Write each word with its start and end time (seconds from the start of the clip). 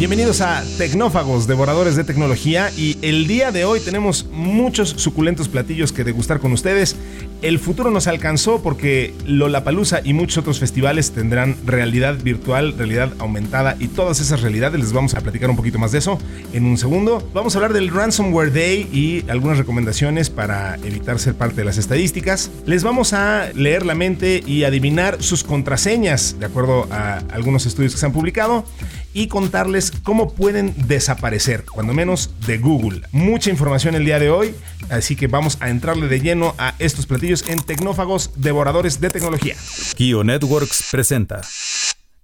Bienvenidos 0.00 0.40
a 0.40 0.64
Tecnófagos, 0.78 1.46
devoradores 1.46 1.94
de 1.94 2.04
tecnología 2.04 2.70
y 2.74 2.96
el 3.02 3.26
día 3.26 3.52
de 3.52 3.66
hoy 3.66 3.80
tenemos 3.80 4.24
muchos 4.32 4.88
suculentos 4.88 5.46
platillos 5.46 5.92
que 5.92 6.04
degustar 6.04 6.40
con 6.40 6.52
ustedes. 6.52 6.96
El 7.42 7.58
futuro 7.58 7.90
nos 7.90 8.06
alcanzó 8.06 8.62
porque 8.62 9.14
Lollapalooza 9.24 10.00
y 10.04 10.12
muchos 10.12 10.36
otros 10.36 10.60
festivales 10.60 11.12
tendrán 11.12 11.56
realidad 11.64 12.18
virtual, 12.22 12.74
realidad 12.76 13.14
aumentada 13.18 13.76
y 13.78 13.88
todas 13.88 14.20
esas 14.20 14.42
realidades. 14.42 14.78
Les 14.78 14.92
vamos 14.92 15.14
a 15.14 15.22
platicar 15.22 15.48
un 15.48 15.56
poquito 15.56 15.78
más 15.78 15.90
de 15.90 15.98
eso 16.00 16.18
en 16.52 16.66
un 16.66 16.76
segundo. 16.76 17.26
Vamos 17.32 17.54
a 17.54 17.58
hablar 17.58 17.72
del 17.72 17.88
Ransomware 17.88 18.52
Day 18.52 18.90
y 18.92 19.24
algunas 19.30 19.56
recomendaciones 19.56 20.28
para 20.28 20.74
evitar 20.84 21.18
ser 21.18 21.34
parte 21.34 21.56
de 21.56 21.64
las 21.64 21.78
estadísticas. 21.78 22.50
Les 22.66 22.82
vamos 22.82 23.14
a 23.14 23.48
leer 23.54 23.86
la 23.86 23.94
mente 23.94 24.42
y 24.46 24.64
adivinar 24.64 25.22
sus 25.22 25.42
contraseñas 25.42 26.36
de 26.38 26.44
acuerdo 26.44 26.88
a 26.90 27.22
algunos 27.32 27.64
estudios 27.64 27.94
que 27.94 28.00
se 28.00 28.04
han 28.04 28.12
publicado 28.12 28.66
y 29.12 29.26
contarles 29.28 29.90
cómo 30.02 30.34
pueden 30.34 30.74
desaparecer, 30.86 31.64
cuando 31.64 31.92
menos 31.92 32.30
de 32.46 32.58
Google. 32.58 33.02
Mucha 33.12 33.50
información 33.50 33.94
el 33.94 34.04
día 34.04 34.18
de 34.18 34.30
hoy, 34.30 34.54
así 34.88 35.16
que 35.16 35.26
vamos 35.26 35.58
a 35.60 35.70
entrarle 35.70 36.08
de 36.08 36.20
lleno 36.20 36.54
a 36.58 36.74
estos 36.78 37.06
platillos 37.06 37.48
en 37.48 37.62
Tecnófagos 37.62 38.30
Devoradores 38.36 39.00
de 39.00 39.10
Tecnología. 39.10 39.56
Kio 39.96 40.24
Networks 40.24 40.84
presenta 40.90 41.40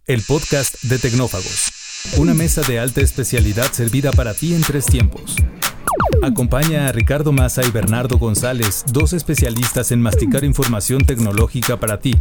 el 0.07 0.23
podcast 0.23 0.83
de 0.83 0.99
Tecnófagos, 0.99 1.73
una 2.17 2.35
mesa 2.35 2.63
de 2.63 2.79
alta 2.79 3.01
especialidad 3.01 3.73
servida 3.73 4.13
para 4.13 4.35
ti 4.35 4.55
en 4.55 4.63
tres 4.63 4.87
tiempos. 4.87 5.37
Acompaña 6.23 6.89
a 6.89 6.93
Ricardo 6.93 7.33
Massa 7.33 7.65
y 7.65 7.71
Bernardo 7.71 8.19
González, 8.19 8.85
dos 8.93 9.13
especialistas 9.13 9.93
en 9.93 10.01
masticar 10.01 10.45
información 10.45 11.05
tecnológica 11.05 11.79
para 11.79 12.01
ti 12.01 12.15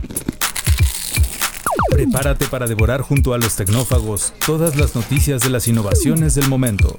Prepárate 1.95 2.45
para 2.47 2.67
devorar 2.67 2.99
junto 2.99 3.33
a 3.33 3.37
los 3.37 3.55
tecnófagos 3.55 4.33
todas 4.45 4.75
las 4.75 4.95
noticias 4.95 5.41
de 5.41 5.49
las 5.49 5.69
innovaciones 5.69 6.35
del 6.35 6.49
momento. 6.49 6.97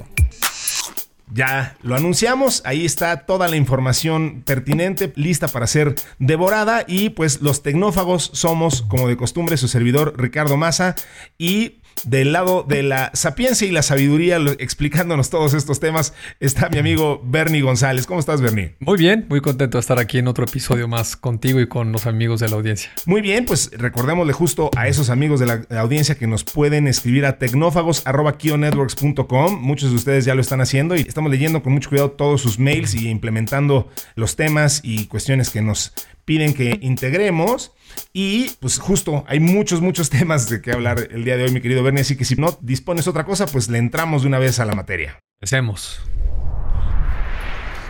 Ya 1.33 1.77
lo 1.83 1.97
anunciamos, 1.97 2.63
ahí 2.65 2.87
está 2.87 3.27
toda 3.27 3.49
la 3.49 3.57
información 3.57 4.43
pertinente, 4.47 5.13
lista 5.17 5.49
para 5.49 5.67
ser 5.67 5.97
devorada 6.21 6.85
y 6.87 7.11
pues 7.11 7.43
los 7.43 7.63
tecnófagos 7.63 8.31
somos 8.33 8.83
como 8.83 9.09
de 9.09 9.17
costumbre 9.17 9.57
su 9.57 9.67
servidor 9.67 10.15
Ricardo 10.17 10.57
Massa 10.57 10.95
y 11.37 11.79
del 12.05 12.33
lado 12.33 12.63
de 12.63 12.83
la 12.83 13.11
sapiencia 13.15 13.67
y 13.67 13.71
la 13.71 13.83
sabiduría, 13.83 14.39
explicándonos 14.59 15.31
todos 15.31 15.55
estos 15.55 15.81
temas, 15.81 16.13
está 16.41 16.69
mi 16.69 16.79
amigo 16.79 17.23
Bernie 17.25 17.63
González. 17.63 18.07
¿Cómo 18.07 18.21
estás, 18.21 18.41
Bernie? 18.41 18.77
Muy 18.81 18.99
bien, 18.99 19.27
muy 19.29 19.41
contento 19.41 19.79
de 19.79 19.81
estar 19.81 19.99
aquí 19.99 20.19
en 20.19 20.29
otro 20.29 20.45
episodio 20.45 20.89
más 20.89 21.17
contigo 21.17 21.61
y 21.61 21.69
con 21.69 21.93
los 21.93 22.07
amigos 22.07 22.41
de 22.41 22.49
la 22.49 22.57
audiencia. 22.57 22.91
Muy 23.07 23.21
bien, 23.21 23.45
pues 23.45 23.71
recordémosle 23.73 24.33
justo 24.33 24.71
a 24.77 24.89
esos 24.89 25.11
amigos 25.11 25.41
de 25.41 25.47
la 25.47 25.67
audiencia 25.81 26.17
que 26.17 26.27
nos 26.27 26.45
pueden 26.45 26.89
escribir 26.89 27.27
a 27.27 27.39
tecnófagos.kionetworks.com. 27.39 29.61
Muchos 29.61 29.91
de 29.91 29.97
ustedes 29.97 30.25
ya 30.25 30.35
lo 30.35 30.41
están 30.41 30.61
haciendo 30.61 30.97
y 30.97 31.01
estamos 31.01 31.31
leyendo 31.31 31.63
con 31.63 31.73
mucho 31.73 31.89
cuidado 31.89 32.11
todos 32.13 32.41
sus 32.41 32.59
mails 32.59 32.95
y 32.95 33.09
implementando 33.09 33.89
los 34.15 34.37
temas 34.37 34.81
y 34.83 35.07
cuestiones 35.07 35.51
que 35.51 35.63
nos 35.63 35.93
piden 36.25 36.55
que 36.55 36.79
integremos. 36.83 37.73
Y 38.13 38.51
pues 38.61 38.79
justo 38.79 39.25
hay 39.27 39.41
muchos, 39.41 39.81
muchos 39.81 40.11
temas 40.17 40.49
de 40.49 40.61
que 40.61 40.73
hablar 40.73 41.09
el 41.11 41.25
día 41.25 41.37
de 41.37 41.45
hoy, 41.45 41.53
mi 41.53 41.61
querido 41.61 41.83
Bernie. 41.83 42.03
Así 42.03 42.17
que 42.17 42.25
si 42.25 42.37
no 42.37 42.59
dispones 42.61 43.09
otra 43.09 43.25
cosa, 43.25 43.47
pues 43.47 43.69
le 43.69 43.79
entramos 43.79 44.23
de 44.23 44.29
una 44.29 44.39
vez 44.39 44.59
a 44.61 44.65
la 44.65 44.75
materia. 44.75 45.19
Empecemos. 45.41 46.01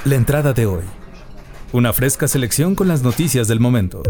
La 0.05 0.15
entrada 0.15 0.53
de 0.53 0.67
hoy. 0.67 0.85
Una 1.73 1.93
fresca 1.93 2.29
selección 2.29 2.75
con 2.75 2.89
las 2.89 3.03
noticias 3.03 3.49
del 3.49 3.61
momento. 3.61 4.03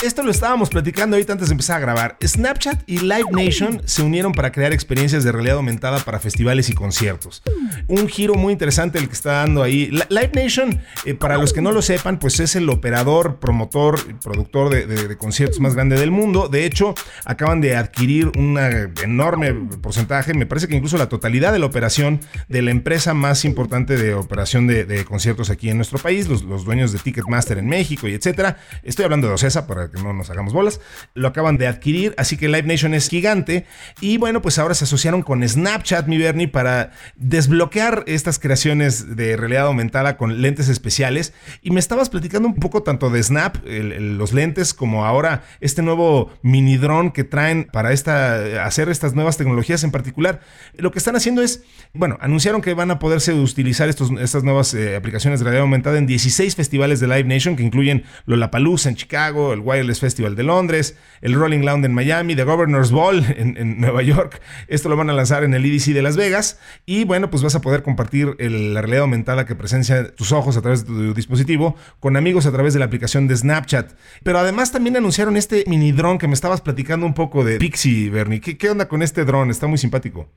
Esto 0.00 0.22
lo 0.22 0.30
estábamos 0.30 0.70
platicando 0.70 1.16
ahorita 1.16 1.32
antes 1.32 1.48
de 1.48 1.54
empezar 1.54 1.78
a 1.78 1.80
grabar. 1.80 2.16
Snapchat 2.24 2.82
y 2.86 3.00
Live 3.00 3.32
Nation 3.32 3.82
se 3.84 4.02
unieron 4.02 4.30
para 4.30 4.52
crear 4.52 4.72
experiencias 4.72 5.24
de 5.24 5.32
realidad 5.32 5.56
aumentada 5.56 5.98
para 5.98 6.20
festivales 6.20 6.70
y 6.70 6.72
conciertos. 6.72 7.42
Un 7.88 8.06
giro 8.08 8.34
muy 8.36 8.52
interesante 8.52 9.00
el 9.00 9.08
que 9.08 9.14
está 9.14 9.32
dando 9.32 9.60
ahí. 9.60 9.90
Live 10.08 10.30
Nation, 10.34 10.80
eh, 11.04 11.14
para 11.14 11.36
los 11.36 11.52
que 11.52 11.62
no 11.62 11.72
lo 11.72 11.82
sepan, 11.82 12.20
pues 12.20 12.38
es 12.38 12.54
el 12.54 12.70
operador, 12.70 13.40
promotor, 13.40 13.98
productor 14.22 14.70
de, 14.70 15.16
conciertos 15.16 15.58
más 15.58 15.74
grande 15.74 15.98
del 15.98 16.12
mundo. 16.12 16.48
De 16.48 16.64
hecho, 16.64 16.94
acaban 17.24 17.60
de 17.60 17.74
adquirir 17.74 18.30
un 18.38 18.56
enorme 19.02 19.52
porcentaje, 19.82 20.32
me 20.32 20.46
parece 20.46 20.68
que 20.68 20.76
incluso 20.76 20.96
la 20.96 21.08
totalidad 21.08 21.52
de 21.52 21.58
la 21.58 21.66
operación 21.66 22.20
de 22.46 22.62
la 22.62 22.70
empresa 22.70 23.14
más 23.14 23.44
importante 23.44 23.96
de 23.96 24.14
operación 24.14 24.68
de, 24.68 25.04
conciertos 25.06 25.50
aquí 25.50 25.70
en 25.70 25.76
nuestro 25.76 25.98
país, 25.98 26.28
los, 26.28 26.44
los, 26.44 26.64
dueños 26.64 26.92
de 26.92 27.00
Ticketmaster 27.00 27.58
en 27.58 27.66
México 27.66 28.06
y 28.06 28.14
etcétera. 28.14 28.58
Estoy 28.84 29.04
hablando 29.04 29.26
de 29.26 29.34
Ocesa 29.34 29.66
para 29.66 29.87
que 29.90 30.02
no 30.02 30.12
nos 30.12 30.30
hagamos 30.30 30.52
bolas. 30.52 30.80
Lo 31.14 31.28
acaban 31.28 31.58
de 31.58 31.66
adquirir, 31.66 32.14
así 32.18 32.36
que 32.36 32.48
Live 32.48 32.64
Nation 32.64 32.94
es 32.94 33.08
gigante. 33.08 33.66
Y 34.00 34.18
bueno, 34.18 34.42
pues 34.42 34.58
ahora 34.58 34.74
se 34.74 34.84
asociaron 34.84 35.22
con 35.22 35.46
Snapchat, 35.46 36.06
mi 36.06 36.18
Bernie, 36.18 36.48
para 36.48 36.92
desbloquear 37.16 38.04
estas 38.06 38.38
creaciones 38.38 39.16
de 39.16 39.36
realidad 39.36 39.66
aumentada 39.66 40.16
con 40.16 40.42
lentes 40.42 40.68
especiales. 40.68 41.32
Y 41.62 41.70
me 41.70 41.80
estabas 41.80 42.08
platicando 42.08 42.48
un 42.48 42.54
poco 42.54 42.82
tanto 42.82 43.10
de 43.10 43.22
Snap, 43.22 43.56
los 43.64 44.32
lentes, 44.32 44.74
como 44.74 45.04
ahora 45.04 45.44
este 45.60 45.82
nuevo 45.82 46.30
mini 46.42 46.76
dron 46.76 47.10
que 47.10 47.24
traen 47.24 47.64
para 47.64 47.92
esta, 47.92 48.64
hacer 48.64 48.88
estas 48.88 49.14
nuevas 49.14 49.36
tecnologías 49.36 49.84
en 49.84 49.90
particular. 49.90 50.40
Lo 50.76 50.90
que 50.90 50.98
están 50.98 51.16
haciendo 51.16 51.42
es, 51.42 51.62
bueno, 51.92 52.18
anunciaron 52.20 52.60
que 52.60 52.74
van 52.74 52.90
a 52.90 52.98
poderse 52.98 53.32
utilizar 53.32 53.88
estos, 53.88 54.10
estas 54.20 54.44
nuevas 54.44 54.74
eh, 54.74 54.96
aplicaciones 54.96 55.40
de 55.40 55.44
realidad 55.44 55.62
aumentada 55.62 55.98
en 55.98 56.06
16 56.06 56.54
festivales 56.56 57.00
de 57.00 57.08
Live 57.08 57.24
Nation 57.24 57.56
que 57.56 57.62
incluyen 57.62 58.04
Lollapalooza 58.26 58.88
en 58.88 58.96
Chicago, 58.96 59.52
el 59.52 59.60
Wireless 59.78 60.00
Festival 60.00 60.34
de 60.34 60.42
Londres, 60.42 60.96
el 61.20 61.34
Rolling 61.34 61.60
Loud 61.60 61.84
en 61.84 61.94
Miami, 61.94 62.34
The 62.34 62.44
Governor's 62.44 62.90
Ball 62.90 63.24
en, 63.36 63.80
Nueva 63.80 64.02
York. 64.02 64.40
Esto 64.66 64.88
lo 64.88 64.96
van 64.96 65.10
a 65.10 65.12
lanzar 65.12 65.44
en 65.44 65.54
el 65.54 65.64
EDC 65.64 65.94
de 65.94 66.02
Las 66.02 66.16
Vegas. 66.16 66.58
Y 66.84 67.04
bueno, 67.04 67.30
pues 67.30 67.42
vas 67.42 67.54
a 67.54 67.60
poder 67.60 67.82
compartir 67.82 68.34
la 68.38 68.80
realidad 68.80 69.02
aumentada 69.02 69.46
que 69.46 69.54
presencia 69.54 70.14
tus 70.14 70.32
ojos 70.32 70.56
a 70.56 70.62
través 70.62 70.86
de 70.86 70.92
tu 70.92 71.14
dispositivo 71.14 71.76
con 72.00 72.16
amigos 72.16 72.46
a 72.46 72.52
través 72.52 72.72
de 72.72 72.80
la 72.80 72.86
aplicación 72.86 73.28
de 73.28 73.36
Snapchat. 73.36 73.92
Pero 74.22 74.38
además 74.38 74.72
también 74.72 74.96
anunciaron 74.96 75.36
este 75.36 75.64
mini 75.66 75.92
dron 75.92 76.18
que 76.18 76.26
me 76.26 76.34
estabas 76.34 76.60
platicando 76.60 77.06
un 77.06 77.14
poco 77.14 77.44
de 77.44 77.58
Pixie, 77.58 78.10
Bernie. 78.10 78.40
¿Qué, 78.40 78.58
qué 78.58 78.70
onda 78.70 78.88
con 78.88 79.02
este 79.02 79.24
dron? 79.24 79.50
Está 79.50 79.66
muy 79.66 79.78
simpático. 79.78 80.28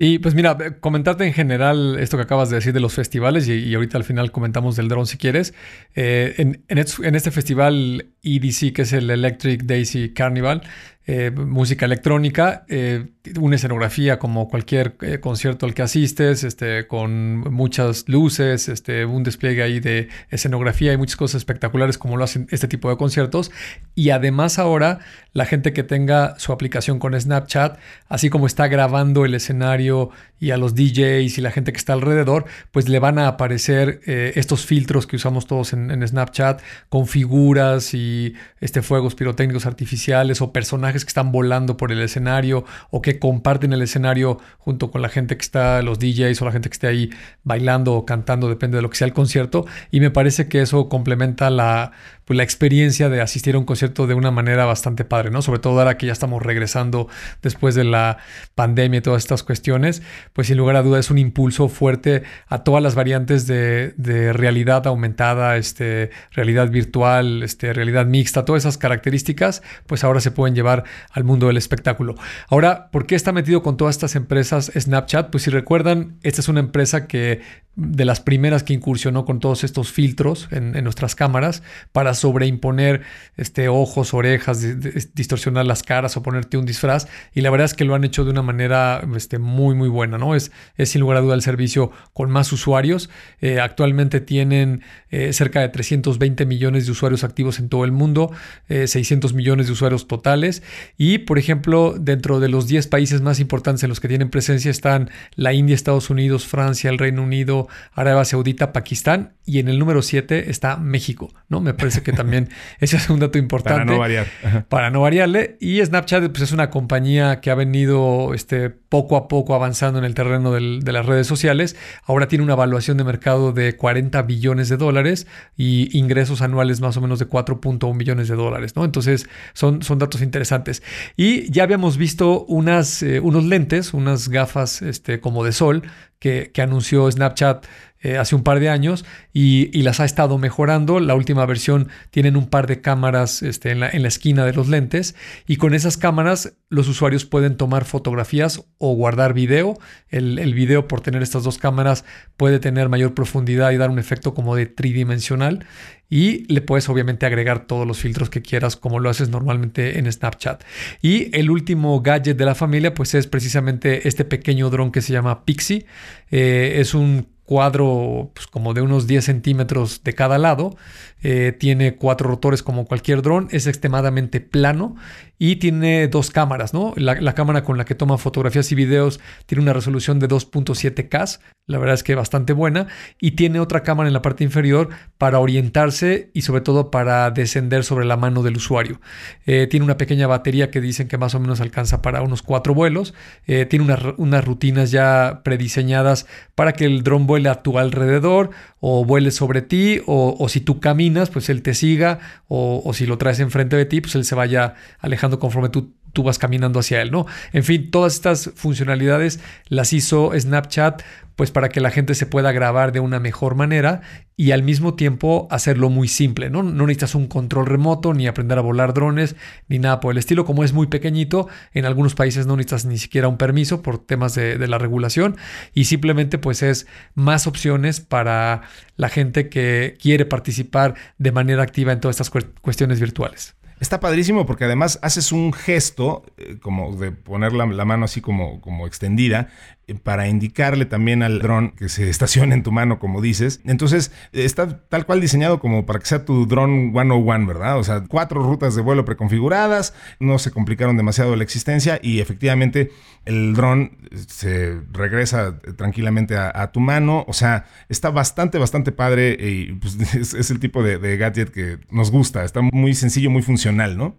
Y 0.00 0.20
pues 0.20 0.34
mira, 0.34 0.56
comentarte 0.78 1.24
en 1.24 1.32
general 1.32 1.98
esto 1.98 2.16
que 2.16 2.22
acabas 2.22 2.50
de 2.50 2.56
decir 2.56 2.72
de 2.72 2.78
los 2.78 2.94
festivales 2.94 3.48
y, 3.48 3.74
ahorita 3.74 3.98
al 3.98 4.04
final 4.04 4.30
comentamos 4.30 4.76
del 4.76 4.88
dron 4.88 5.06
si 5.06 5.18
quieres. 5.18 5.54
Eh, 5.96 6.34
en, 6.38 6.62
en, 6.68 7.14
este 7.14 7.30
festival 7.32 8.06
EDC, 8.22 8.72
que 8.72 8.82
es 8.82 8.92
el 8.92 9.10
Electric 9.10 9.64
Daisy 9.64 10.10
Carnival, 10.10 10.62
eh, 11.10 11.30
música 11.30 11.86
electrónica, 11.86 12.66
eh, 12.68 13.06
una 13.40 13.56
escenografía 13.56 14.18
como 14.18 14.46
cualquier 14.46 14.94
eh, 15.00 15.20
concierto 15.20 15.64
al 15.64 15.72
que 15.72 15.80
asistes, 15.80 16.44
este, 16.44 16.86
con 16.86 17.38
muchas 17.50 18.06
luces, 18.10 18.68
este, 18.68 19.06
un 19.06 19.22
despliegue 19.22 19.62
ahí 19.62 19.80
de 19.80 20.08
escenografía 20.28 20.92
y 20.92 20.98
muchas 20.98 21.16
cosas 21.16 21.38
espectaculares 21.38 21.96
como 21.96 22.18
lo 22.18 22.24
hacen 22.24 22.46
este 22.50 22.68
tipo 22.68 22.90
de 22.90 22.98
conciertos. 22.98 23.50
Y 23.94 24.10
además 24.10 24.58
ahora 24.58 24.98
la 25.32 25.46
gente 25.46 25.72
que 25.72 25.82
tenga 25.82 26.38
su 26.38 26.52
aplicación 26.52 26.98
con 26.98 27.18
Snapchat, 27.18 27.78
así 28.08 28.28
como 28.28 28.46
está 28.46 28.68
grabando 28.68 29.24
el 29.24 29.34
escenario 29.34 30.10
y 30.38 30.50
a 30.50 30.58
los 30.58 30.74
DJs 30.74 31.38
y 31.38 31.40
la 31.40 31.50
gente 31.50 31.72
que 31.72 31.78
está 31.78 31.94
alrededor, 31.94 32.44
pues 32.70 32.90
le 32.90 32.98
van 32.98 33.18
a 33.18 33.28
aparecer 33.28 34.00
estos 34.04 34.66
filtros 34.66 35.06
que 35.06 35.16
usamos 35.16 35.46
todos 35.46 35.72
en, 35.72 35.90
en, 35.90 36.06
Snapchat 36.06 36.60
con 36.88 37.06
figuras 37.06 37.94
y 37.94 38.34
este, 38.60 38.82
fuegos 38.82 39.14
pirotécnicos 39.14 39.66
artificiales 39.66 40.40
o 40.40 40.52
personajes 40.52 40.97
que 41.04 41.08
están 41.08 41.32
volando 41.32 41.76
por 41.76 41.92
el 41.92 42.00
escenario 42.00 42.64
o 42.90 43.02
que 43.02 43.18
comparten 43.18 43.72
el 43.72 43.82
escenario 43.82 44.38
junto 44.58 44.90
con 44.90 45.02
la 45.02 45.08
gente 45.08 45.36
que 45.36 45.42
está, 45.42 45.82
los 45.82 45.98
DJs 45.98 46.40
o 46.42 46.44
la 46.44 46.52
gente 46.52 46.68
que 46.68 46.74
esté 46.74 46.86
ahí 46.86 47.10
bailando 47.42 47.94
o 47.94 48.04
cantando, 48.04 48.48
depende 48.48 48.76
de 48.76 48.82
lo 48.82 48.90
que 48.90 48.96
sea 48.96 49.06
el 49.06 49.14
concierto. 49.14 49.66
Y 49.90 50.00
me 50.00 50.10
parece 50.10 50.48
que 50.48 50.60
eso 50.60 50.88
complementa 50.88 51.50
la, 51.50 51.92
pues, 52.28 52.36
la 52.36 52.42
experiencia 52.42 53.08
de 53.08 53.22
asistir 53.22 53.54
a 53.54 53.58
un 53.58 53.64
concierto 53.64 54.06
de 54.06 54.12
una 54.12 54.30
manera 54.30 54.66
bastante 54.66 55.06
padre, 55.06 55.30
¿no? 55.30 55.40
Sobre 55.40 55.60
todo 55.60 55.78
ahora 55.78 55.96
que 55.96 56.04
ya 56.04 56.12
estamos 56.12 56.42
regresando 56.42 57.08
después 57.40 57.74
de 57.74 57.84
la 57.84 58.18
pandemia 58.54 58.98
y 58.98 59.00
todas 59.00 59.22
estas 59.22 59.42
cuestiones, 59.42 60.02
pues 60.34 60.48
sin 60.48 60.58
lugar 60.58 60.76
a 60.76 60.82
duda 60.82 60.98
es 60.98 61.10
un 61.10 61.16
impulso 61.16 61.70
fuerte 61.70 62.24
a 62.48 62.64
todas 62.64 62.82
las 62.82 62.94
variantes 62.94 63.46
de, 63.46 63.94
realidad 64.34 64.86
aumentada, 64.86 65.56
este, 65.56 66.10
realidad 66.32 66.68
virtual, 66.68 67.42
este, 67.42 67.72
realidad 67.72 68.04
mixta, 68.04 68.44
todas 68.44 68.62
esas 68.62 68.76
características, 68.76 69.62
pues 69.86 70.04
ahora 70.04 70.20
se 70.20 70.30
pueden 70.30 70.54
llevar 70.54 70.77
al 71.10 71.24
mundo 71.24 71.46
del 71.46 71.56
espectáculo. 71.56 72.14
Ahora, 72.48 72.90
¿por 72.90 73.06
qué 73.06 73.14
está 73.14 73.32
metido 73.32 73.62
con 73.62 73.76
todas 73.76 73.96
estas 73.96 74.16
empresas 74.16 74.72
Snapchat? 74.76 75.30
Pues 75.30 75.44
si 75.44 75.50
recuerdan, 75.50 76.18
esta 76.22 76.40
es 76.40 76.48
una 76.48 76.60
empresa 76.60 77.06
que 77.06 77.40
de 77.78 78.04
las 78.04 78.18
primeras 78.18 78.64
que 78.64 78.72
incursionó 78.74 79.24
con 79.24 79.38
todos 79.38 79.62
estos 79.62 79.92
filtros 79.92 80.48
en, 80.50 80.72
nuestras 80.82 81.14
cámaras 81.14 81.62
para 81.92 82.12
sobreimponer 82.12 83.02
este, 83.36 83.68
ojos, 83.68 84.14
orejas, 84.14 84.66
distorsionar 85.14 85.64
las 85.64 85.84
caras 85.84 86.16
o 86.16 86.22
ponerte 86.22 86.56
un 86.56 86.66
disfraz. 86.66 87.06
Y 87.34 87.40
la 87.40 87.50
verdad 87.50 87.66
es 87.66 87.74
que 87.74 87.84
lo 87.84 87.94
han 87.94 88.02
hecho 88.02 88.24
de 88.24 88.32
una 88.32 88.42
manera 88.42 89.06
este, 89.14 89.38
muy, 89.38 89.76
muy 89.76 89.88
buena. 89.88 90.18
¿no? 90.18 90.34
Es, 90.34 90.50
es 90.76 90.88
sin 90.88 91.02
lugar 91.02 91.18
a 91.18 91.20
duda 91.20 91.36
el 91.36 91.42
servicio 91.42 91.92
con 92.14 92.32
más 92.32 92.52
usuarios. 92.52 93.10
Eh, 93.40 93.60
actualmente 93.60 94.20
tienen 94.20 94.82
eh, 95.10 95.32
cerca 95.32 95.60
de 95.60 95.68
320 95.68 96.46
millones 96.46 96.86
de 96.86 96.92
usuarios 96.92 97.22
activos 97.22 97.60
en 97.60 97.68
todo 97.68 97.84
el 97.84 97.92
mundo, 97.92 98.32
600 98.68 99.34
millones 99.34 99.66
de 99.66 99.72
usuarios 99.72 100.08
totales. 100.08 100.64
Y, 100.96 101.18
por 101.18 101.38
ejemplo, 101.38 101.94
dentro 101.98 102.40
de 102.40 102.48
los 102.48 102.66
10 102.66 102.88
países 102.88 103.20
más 103.20 103.38
importantes 103.38 103.84
en 103.84 103.88
los 103.88 104.00
que 104.00 104.08
tienen 104.08 104.30
presencia 104.30 104.70
están 104.70 105.10
la 105.36 105.52
India, 105.52 105.76
Estados 105.76 106.10
Unidos, 106.10 106.46
Francia, 106.46 106.90
el 106.90 106.98
Reino 106.98 107.22
Unido, 107.22 107.67
Arabia 107.92 108.24
Saudita, 108.24 108.72
Pakistán 108.72 109.34
y 109.44 109.58
en 109.58 109.68
el 109.68 109.78
número 109.78 110.02
7 110.02 110.50
está 110.50 110.76
México, 110.76 111.32
¿no? 111.48 111.60
Me 111.60 111.74
parece 111.74 112.02
que 112.02 112.12
también 112.12 112.50
ese 112.80 112.96
es 112.96 113.08
un 113.10 113.20
dato 113.20 113.38
importante. 113.38 113.80
Para 113.80 113.84
no 113.84 113.98
variar. 113.98 114.26
Para 114.68 114.90
no 114.90 115.00
variarle. 115.00 115.56
Y 115.60 115.84
Snapchat 115.84 116.28
pues, 116.30 116.42
es 116.42 116.52
una 116.52 116.70
compañía 116.70 117.40
que 117.40 117.50
ha 117.50 117.54
venido 117.54 118.34
este, 118.34 118.70
poco 118.88 119.16
a 119.16 119.28
poco 119.28 119.54
avanzando 119.54 119.98
en 119.98 120.04
el 120.04 120.14
terreno 120.14 120.52
de 120.52 120.92
las 120.92 121.06
redes 121.06 121.26
sociales. 121.26 121.76
Ahora 122.04 122.28
tiene 122.28 122.44
una 122.44 122.54
evaluación 122.54 122.96
de 122.96 123.04
mercado 123.04 123.52
de 123.52 123.76
40 123.76 124.22
billones 124.22 124.68
de 124.68 124.76
dólares 124.76 125.26
y 125.56 125.96
ingresos 125.98 126.40
anuales 126.42 126.80
más 126.80 126.96
o 126.96 127.00
menos 127.00 127.18
de 127.18 127.28
4.1 127.28 127.96
billones 127.96 128.28
de 128.28 128.36
dólares, 128.36 128.76
¿no? 128.76 128.84
Entonces 128.84 129.28
son, 129.52 129.82
son 129.82 129.98
datos 129.98 130.22
interesantes. 130.22 130.82
Y 131.16 131.50
ya 131.50 131.64
habíamos 131.64 131.96
visto 131.96 132.46
eh, 132.48 133.20
unos 133.20 133.44
lentes, 133.44 133.94
unas 133.94 134.28
gafas 134.28 134.82
este, 134.82 135.20
como 135.20 135.44
de 135.44 135.52
sol 135.52 135.82
que 136.18 136.50
anunció 136.60 137.08
Snapchat 137.10 137.64
eh, 138.00 138.16
hace 138.16 138.36
un 138.36 138.42
par 138.42 138.60
de 138.60 138.68
años 138.68 139.04
y, 139.32 139.82
las 139.82 140.00
ha 140.00 140.04
estado 140.04 140.38
mejorando. 140.38 141.00
La 141.00 141.14
última 141.14 141.46
versión 141.46 141.88
tienen 142.10 142.36
un 142.36 142.48
par 142.48 142.66
de 142.66 142.80
cámaras 142.80 143.42
este, 143.42 143.70
en, 143.70 143.80
la, 143.80 143.88
en, 143.88 144.02
la, 144.02 144.08
esquina 144.08 144.44
de 144.44 144.52
los 144.52 144.68
lentes 144.68 145.14
y 145.46 145.56
con 145.56 145.72
esas 145.72 145.96
cámaras 145.96 146.54
los 146.68 146.88
usuarios 146.88 147.24
pueden 147.24 147.56
tomar 147.56 147.84
fotografías 147.84 148.62
o 148.76 148.94
guardar 148.94 149.32
video. 149.32 149.78
El, 150.08 150.38
el, 150.38 150.54
video 150.54 150.86
por 150.88 151.00
tener 151.00 151.22
estas 151.22 151.44
dos 151.44 151.58
cámaras 151.58 152.04
puede 152.36 152.58
tener 152.58 152.88
mayor 152.88 153.14
profundidad 153.14 153.70
y 153.70 153.78
dar 153.78 153.90
un 153.90 153.98
efecto 153.98 154.34
como 154.34 154.54
de 154.54 154.66
tridimensional 154.66 155.64
y 156.10 156.50
le 156.52 156.60
puedes 156.60 156.88
obviamente 156.88 157.26
agregar 157.26 157.66
todos 157.66 157.86
los 157.86 157.98
filtros 157.98 158.30
que 158.30 158.42
quieras 158.42 158.76
como 158.76 158.98
lo 158.98 159.10
haces 159.10 159.28
normalmente 159.28 159.98
en 159.98 160.10
Snapchat. 160.10 160.62
Y 161.02 161.34
el 161.36 161.50
último 161.50 162.00
gadget 162.00 162.36
de 162.36 162.44
la 162.44 162.54
familia 162.54 162.94
pues 162.94 163.14
es 163.14 163.26
precisamente 163.26 164.08
este 164.08 164.24
pequeño 164.24 164.70
dron 164.70 164.90
que 164.90 165.02
se 165.02 165.12
llama 165.12 165.44
Pixie. 165.44 165.86
Eh, 166.30 166.76
es 166.78 166.94
un 166.94 167.28
cuadro 167.48 168.30
pues, 168.34 168.46
como 168.46 168.74
de 168.74 168.82
unos 168.82 169.06
10 169.06 169.24
centímetros 169.24 170.04
de 170.04 170.14
cada 170.14 170.36
lado. 170.36 170.76
Eh, 171.22 171.56
tiene 171.58 171.96
cuatro 171.96 172.28
rotores 172.28 172.62
como 172.62 172.84
cualquier 172.84 173.22
dron. 173.22 173.48
Es 173.50 173.66
extremadamente 173.66 174.42
plano 174.42 174.96
y 175.38 175.56
tiene 175.56 176.08
dos 176.08 176.30
cámaras, 176.30 176.74
¿no? 176.74 176.92
La, 176.96 177.34
cámara 177.34 177.62
con 177.62 177.78
la 177.78 177.84
que 177.84 177.94
toma 177.94 178.18
fotografías 178.18 178.70
y 178.72 178.74
videos 178.74 179.20
tiene 179.46 179.62
una 179.62 179.72
resolución 179.72 180.18
de 180.18 180.28
2.7K, 180.28 181.38
la 181.66 181.78
verdad 181.78 181.94
es 181.94 182.02
que 182.02 182.14
bastante 182.14 182.52
buena, 182.52 182.88
y 183.20 183.32
tiene 183.32 183.60
otra 183.60 183.82
cámara 183.82 184.08
en 184.08 184.14
la 184.14 184.22
parte 184.22 184.42
inferior 184.42 184.88
para 185.16 185.38
orientarse 185.38 186.30
y 186.34 186.42
sobre 186.42 186.62
todo 186.62 186.90
para 186.90 187.30
descender 187.30 187.84
sobre 187.84 188.06
la 188.06 188.16
mano 188.16 188.42
del 188.42 188.56
usuario. 188.56 189.00
Eh, 189.46 189.68
tiene 189.70 189.84
una 189.84 189.96
pequeña 189.96 190.26
batería 190.26 190.70
que 190.70 190.80
dicen 190.80 191.08
que 191.08 191.18
más 191.18 191.34
o 191.34 191.40
menos 191.40 191.60
alcanza 191.60 192.02
para 192.02 192.22
unos 192.22 192.42
cuatro 192.42 192.74
vuelos. 192.74 193.14
Eh, 193.46 193.66
tiene 193.66 193.94
unas 194.16 194.44
rutinas 194.44 194.90
ya 194.90 195.42
prediseñadas 195.44 196.26
para 196.54 196.72
que 196.72 196.86
el 196.86 197.02
dron 197.02 197.26
vuele 197.26 197.50
a 197.50 197.62
tu 197.62 197.78
alrededor 197.78 198.50
o 198.80 199.04
vuele 199.04 199.30
sobre 199.30 199.60
ti 199.60 200.00
o, 200.06 200.48
si 200.48 200.60
tú 200.60 200.80
caminas, 200.80 201.30
pues 201.30 201.48
él 201.50 201.62
te 201.62 201.74
siga 201.74 202.18
o, 202.46 202.80
o 202.84 202.94
si 202.94 203.06
lo 203.06 203.18
traes 203.18 203.40
enfrente 203.40 203.76
de 203.76 203.84
ti, 203.84 204.00
pues 204.00 204.14
él 204.14 204.24
se 204.24 204.34
vaya 204.34 204.74
alejando 205.00 205.27
conforme 205.38 205.68
tú, 205.68 205.94
vas 206.24 206.38
caminando 206.38 206.80
hacia 206.80 207.00
él, 207.00 207.12
¿no? 207.12 207.26
En 207.52 207.62
fin, 207.62 207.92
todas 207.92 208.14
estas 208.14 208.50
funcionalidades 208.56 209.38
las 209.68 209.92
hizo 209.92 210.32
Snapchat 210.36 211.02
pues 211.36 211.52
para 211.52 211.68
que 211.68 211.80
la 211.80 211.92
gente 211.92 212.16
se 212.16 212.26
pueda 212.26 212.50
grabar 212.50 212.90
de 212.90 212.98
una 212.98 213.20
mejor 213.20 213.54
manera 213.54 214.00
y 214.34 214.50
al 214.50 214.64
mismo 214.64 214.94
tiempo 214.94 215.46
hacerlo 215.52 215.88
muy 215.88 216.08
simple, 216.08 216.50
¿no? 216.50 216.64
No 216.64 216.84
necesitas 216.84 217.14
un 217.14 217.28
control 217.28 217.66
remoto, 217.66 218.12
ni 218.12 218.26
aprender 218.26 218.58
a 218.58 218.62
volar 218.62 218.92
drones, 218.92 219.36
ni 219.68 219.78
nada 219.78 220.00
por 220.00 220.10
el 220.10 220.18
estilo. 220.18 220.44
Como 220.44 220.64
es 220.64 220.72
muy 220.72 220.88
pequeñito, 220.88 221.46
en 221.74 221.84
algunos 221.84 222.16
países 222.16 222.48
no 222.48 222.56
necesitas 222.56 222.86
ni 222.86 222.98
siquiera 222.98 223.28
un 223.28 223.36
permiso 223.36 223.82
por 223.82 224.04
temas 224.04 224.34
de, 224.34 224.58
de 224.58 224.66
la 224.66 224.78
regulación 224.78 225.36
y 225.72 225.84
simplemente 225.84 226.38
pues 226.38 226.64
es 226.64 226.88
más 227.14 227.46
opciones 227.46 228.00
para 228.00 228.62
la 228.96 229.08
gente 229.08 229.48
que 229.48 229.96
quiere 230.02 230.24
participar 230.24 230.96
de 231.18 231.30
manera 231.30 231.62
activa 231.62 231.92
en 231.92 232.00
todas 232.00 232.18
estas 232.18 232.44
cuestiones 232.60 232.98
virtuales. 232.98 233.57
Está 233.80 234.00
padrísimo 234.00 234.44
porque 234.44 234.64
además 234.64 234.98
haces 235.02 235.30
un 235.30 235.52
gesto, 235.52 236.24
eh, 236.36 236.56
como 236.60 236.96
de 236.96 237.12
poner 237.12 237.52
la, 237.52 237.66
mano 237.66 238.04
así 238.04 238.20
como, 238.20 238.60
como 238.60 238.86
extendida, 238.86 239.48
eh, 239.86 239.94
para 239.94 240.28
indicarle 240.28 240.84
también 240.84 241.22
al 241.22 241.38
dron 241.38 241.70
que 241.70 241.88
se 241.88 242.10
estacione 242.10 242.54
en 242.54 242.62
tu 242.62 242.72
mano, 242.72 242.98
como 242.98 243.20
dices. 243.20 243.60
Entonces, 243.64 244.12
está 244.32 244.80
tal 244.88 245.06
cual 245.06 245.20
diseñado 245.20 245.60
como 245.60 245.86
para 245.86 246.00
que 246.00 246.06
sea 246.06 246.24
tu 246.24 246.46
dron 246.46 246.92
101, 246.92 247.46
¿verdad? 247.46 247.78
O 247.78 247.84
sea, 247.84 248.04
cuatro 248.08 248.42
rutas 248.42 248.74
de 248.74 248.82
vuelo 248.82 249.04
preconfiguradas, 249.04 249.94
no 250.18 250.38
se 250.38 250.50
complicaron 250.50 250.96
demasiado 250.96 251.36
la 251.36 251.44
existencia 251.44 252.00
y 252.02 252.20
efectivamente 252.20 252.90
el 253.24 253.54
dron 253.54 253.96
se 254.26 254.80
regresa 254.92 255.58
tranquilamente 255.76 256.36
a, 256.36 256.72
tu 256.72 256.80
mano. 256.80 257.24
O 257.28 257.32
sea, 257.32 257.66
está 257.88 258.10
bastante, 258.10 258.58
bastante 258.58 258.90
padre 258.90 259.36
y 259.38 259.72
pues, 259.74 259.98
es, 260.34 260.50
el 260.50 260.58
tipo 260.58 260.82
de 260.82 261.16
gadget 261.16 261.50
que 261.50 261.78
nos 261.90 262.10
gusta. 262.10 262.44
Está 262.44 262.60
muy 262.62 262.94
sencillo, 262.94 263.30
muy 263.30 263.42
funcional, 263.42 263.67
¿no? 263.76 264.16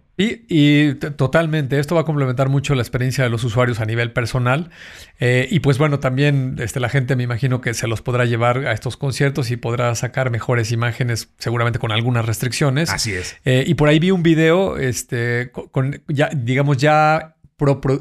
Y, 0.48 0.94
totalmente, 0.94 1.78
esto 1.78 1.94
va 1.94 2.02
a 2.02 2.04
complementar 2.04 2.50
mucho 2.50 2.74
la 2.74 2.82
experiencia 2.82 3.24
de 3.24 3.30
los 3.30 3.42
usuarios 3.42 3.80
a 3.80 3.86
nivel 3.86 4.12
personal. 4.12 4.70
Eh, 5.18 5.48
y 5.50 5.60
pues 5.60 5.78
bueno, 5.78 5.98
también 5.98 6.56
este, 6.58 6.78
la 6.78 6.90
gente 6.90 7.16
me 7.16 7.22
imagino 7.22 7.62
que 7.62 7.72
se 7.72 7.88
los 7.88 8.02
podrá 8.02 8.26
llevar 8.26 8.66
a 8.66 8.72
estos 8.72 8.98
conciertos 8.98 9.50
y 9.50 9.56
podrá 9.56 9.94
sacar 9.94 10.30
mejores 10.30 10.72
imágenes, 10.72 11.30
seguramente 11.38 11.78
con 11.78 11.90
algunas 11.90 12.26
restricciones. 12.26 12.90
Así 12.90 13.14
es. 13.14 13.36
Eh, 13.46 13.64
y 13.66 13.74
por 13.74 13.88
ahí 13.88 13.98
vi 13.98 14.10
un 14.10 14.22
video, 14.22 14.76
este, 14.76 15.52
con, 15.52 16.02
ya, 16.06 16.28
digamos, 16.36 16.76
ya 16.76 17.36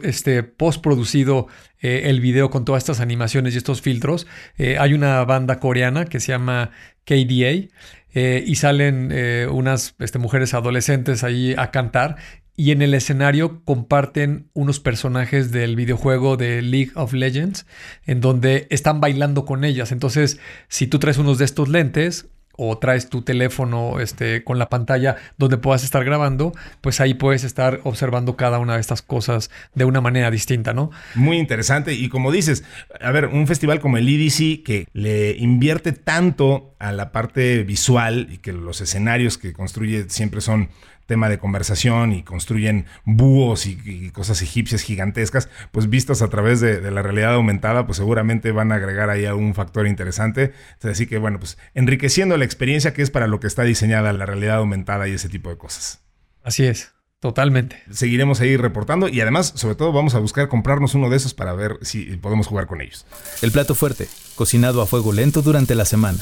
este, 0.04 0.44
postproducido 0.44 1.48
eh, 1.80 2.04
el 2.06 2.19
video 2.19 2.50
con 2.50 2.66
todas 2.66 2.84
estas 2.84 3.00
animaciones 3.00 3.56
y 3.56 3.57
estos 3.57 3.81
filtros. 3.81 4.28
hay 4.57 4.94
una 4.94 5.24
banda 5.24 5.60
coreana 5.60 6.04
que 6.04 6.19
se 6.19 6.34
llama 6.34 6.72
KDA. 7.06 7.69
Eh, 8.13 8.44
y 8.45 8.56
salen 8.56 9.09
eh, 9.11 9.47
unas 9.51 9.95
este, 10.00 10.17
mujeres 10.17 10.53
adolescentes 10.53 11.23
ahí 11.23 11.53
a 11.57 11.69
cantar 11.71 12.17
y 12.59 12.71
en 12.71 12.81
el 12.81 12.94
escenario 12.94 13.63
comparten 13.63 14.50
unos 14.53 14.81
personajes 14.81 15.51
del 15.51 15.77
videojuego 15.77 16.35
de 16.35 16.61
League 16.61 16.91
of 16.95 17.13
Legends 17.13 17.65
en 18.06 18.19
donde 18.19 18.67
están 18.69 19.00
bailando 19.00 19.45
con 19.45 19.63
ellas. 19.63 19.94
Entonces, 19.94 20.39
si 20.67 20.85
tú 20.85 21.00
traes 21.00 21.17
unos 21.17 21.38
de 21.38 21.45
estos 21.45 21.69
lentes, 21.69 22.27
o 22.57 22.78
traes 22.78 23.10
tu 23.10 23.22
teléfono 23.22 24.00
este, 24.00 24.44
con 24.44 24.60
la 24.60 24.69
pantalla 24.69 25.16
donde 25.38 25.57
puedas 25.57 25.84
estar 25.84 26.04
grabando, 26.04 26.51
pues 26.81 27.00
ahí 27.00 27.13
puedes 27.13 27.44
estar 27.44 27.80
observando 27.84 28.36
cada 28.36 28.60
una 28.60 28.75
de 28.75 28.81
estas 28.81 29.01
cosas 29.01 29.50
de 29.75 29.86
una 29.86 30.01
manera 30.01 30.30
distinta, 30.30 30.74
¿no? 30.74 30.91
Muy 31.15 31.38
interesante. 31.38 31.94
Y 31.94 32.10
como 32.10 32.32
dices, 32.32 32.65
a 33.00 33.12
ver, 33.12 33.27
un 33.27 33.48
festival 33.48 33.79
como 33.79 33.98
el 33.98 34.10
EDC 34.10 34.63
que 34.63 34.88
le 34.94 35.38
invierte 35.38 35.94
tanto 35.94 36.75
a 36.79 36.91
la 36.91 37.12
parte 37.12 37.63
visual 37.63 38.27
y 38.29 38.38
que 38.39 38.51
los 38.51 38.82
escenarios 38.82 39.38
que 39.38 39.53
construye 39.53 40.10
siempre 40.10 40.41
son 40.41 40.70
tema 41.10 41.28
de 41.28 41.39
conversación 41.39 42.13
y 42.13 42.24
construyen 42.24 42.86
búhos 43.04 43.66
y, 43.66 44.12
cosas 44.12 44.42
egipcias 44.42 44.84
gigantescas, 44.84 45.50
pues 45.72 45.89
vistas 45.89 46.22
a 46.22 46.30
través 46.30 46.62
de, 46.62 46.80
la 46.92 47.01
realidad 47.01 47.34
aumentada, 47.34 47.86
pues 47.86 47.98
seguramente 47.98 48.54
van 48.54 48.72
a 48.72 48.75
agregar 48.75 49.10
ahí 49.10 49.25
algún 49.25 49.54
factor 49.54 49.88
interesante. 49.88 50.54
Así 50.82 51.08
que 51.08 51.18
bueno, 51.18 51.39
pues 51.39 51.58
enriqueciendo 51.74 52.38
la 52.38 52.46
experiencia 52.46 52.94
que 52.94 53.01
es 53.01 53.10
para 53.10 53.28
lo 53.28 53.42
que 53.42 53.48
está 53.48 53.63
diseñada 53.63 54.13
la 54.13 54.25
realidad 54.25 54.58
aumentada 54.58 55.08
y 55.08 55.13
ese 55.13 55.28
tipo 55.28 55.50
de 55.50 55.58
cosas. 55.58 56.00
Así 56.44 56.66
es. 56.66 56.94
Totalmente. 57.20 57.84
Seguiremos 57.92 58.39
ahí 58.39 58.56
reportando 58.56 59.10
y 59.10 59.20
además, 59.20 59.51
sobre 59.56 59.75
todo, 59.75 59.92
vamos 59.92 60.16
a 60.16 60.20
buscar 60.20 60.48
comprarnos 60.48 60.96
uno 60.96 61.10
de 61.10 61.18
esos 61.18 61.34
para 61.34 61.54
ver 61.54 61.78
si 61.82 62.06
podemos 62.18 62.48
jugar 62.48 62.68
con 62.68 62.80
ellos. 62.80 63.06
El 63.42 63.51
plato 63.51 63.75
fuerte, 63.75 64.08
cocinado 64.36 64.82
a 64.82 64.86
fuego 64.86 65.12
lento 65.12 65.42
durante 65.42 65.75
la 65.75 65.84
semana. 65.84 66.20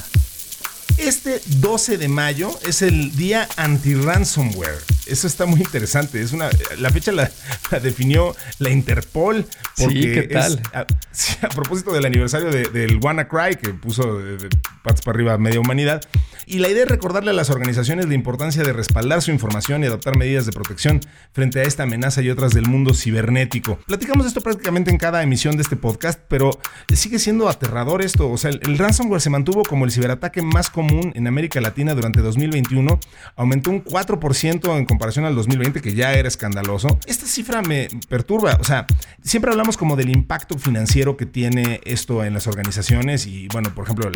Este 0.98 1.40
12 1.60 1.96
de 1.96 2.08
mayo 2.08 2.50
es 2.66 2.82
el 2.82 3.14
día 3.14 3.48
anti-ransomware. 3.56 4.97
Eso 5.08 5.26
está 5.26 5.46
muy 5.46 5.60
interesante. 5.60 6.20
Es 6.20 6.32
una, 6.32 6.48
la 6.78 6.90
fecha 6.90 7.12
la, 7.12 7.30
definió 7.82 8.34
la 8.58 8.70
Interpol. 8.70 9.46
sí, 9.74 9.86
¿qué 9.88 10.22
tal? 10.24 10.60
a, 10.72 10.86
propósito 11.48 11.92
del 11.92 12.04
aniversario 12.04 12.50
del 12.50 12.98
WannaCry, 13.02 13.56
que 13.56 13.74
puso 13.74 14.18
de, 14.18 14.48
patas 14.82 15.02
para 15.02 15.16
arriba 15.16 15.34
a 15.34 15.38
media 15.38 15.60
humanidad. 15.60 16.02
Y 16.46 16.60
la 16.60 16.68
idea 16.68 16.84
es 16.84 16.88
recordarle 16.88 17.30
a 17.30 17.34
las 17.34 17.50
organizaciones 17.50 18.08
la 18.08 18.14
importancia 18.14 18.62
de 18.62 18.72
respaldar 18.72 19.20
su 19.20 19.30
información 19.30 19.82
y 19.82 19.86
adoptar 19.86 20.16
medidas 20.16 20.46
de 20.46 20.52
protección 20.52 21.00
frente 21.32 21.60
a 21.60 21.64
esta 21.64 21.82
amenaza 21.82 22.22
y 22.22 22.30
otras 22.30 22.54
del 22.54 22.66
mundo 22.66 22.94
cibernético. 22.94 23.78
Platicamos 23.86 24.26
esto 24.26 24.40
prácticamente 24.40 24.90
en 24.90 24.96
cada 24.96 25.22
emisión 25.22 25.56
de 25.56 25.62
este 25.62 25.76
podcast, 25.76 26.18
pero 26.26 26.58
sigue 26.94 27.18
siendo 27.18 27.50
aterrador 27.50 28.00
esto. 28.00 28.30
O 28.30 28.38
sea, 28.38 28.50
el, 28.50 28.78
ransomware 28.78 29.20
se 29.20 29.28
mantuvo 29.28 29.62
como 29.62 29.84
el 29.84 29.90
ciberataque 29.90 30.40
más 30.40 30.70
común 30.70 31.12
en 31.14 31.26
América 31.26 31.60
Latina 31.60 31.94
durante 31.94 32.22
2021. 32.22 32.98
Aumentó 33.36 33.70
un 33.70 33.84
4% 33.84 34.78
en 34.78 34.86
comparación 34.86 34.97
al 34.98 35.34
2020, 35.34 35.80
que 35.80 35.94
ya 35.94 36.12
era 36.12 36.28
escandaloso. 36.28 36.98
Esta 37.06 37.26
cifra 37.26 37.62
me 37.62 37.88
perturba. 38.08 38.58
O 38.60 38.64
sea, 38.64 38.86
siempre 39.22 39.50
hablamos 39.50 39.76
como 39.76 39.96
del 39.96 40.10
impacto 40.10 40.58
financiero 40.58 41.16
que 41.16 41.26
tiene 41.26 41.80
esto 41.84 42.24
en 42.24 42.34
las 42.34 42.46
organizaciones. 42.46 43.26
Y 43.26 43.48
bueno, 43.48 43.74
por 43.74 43.84
ejemplo, 43.84 44.10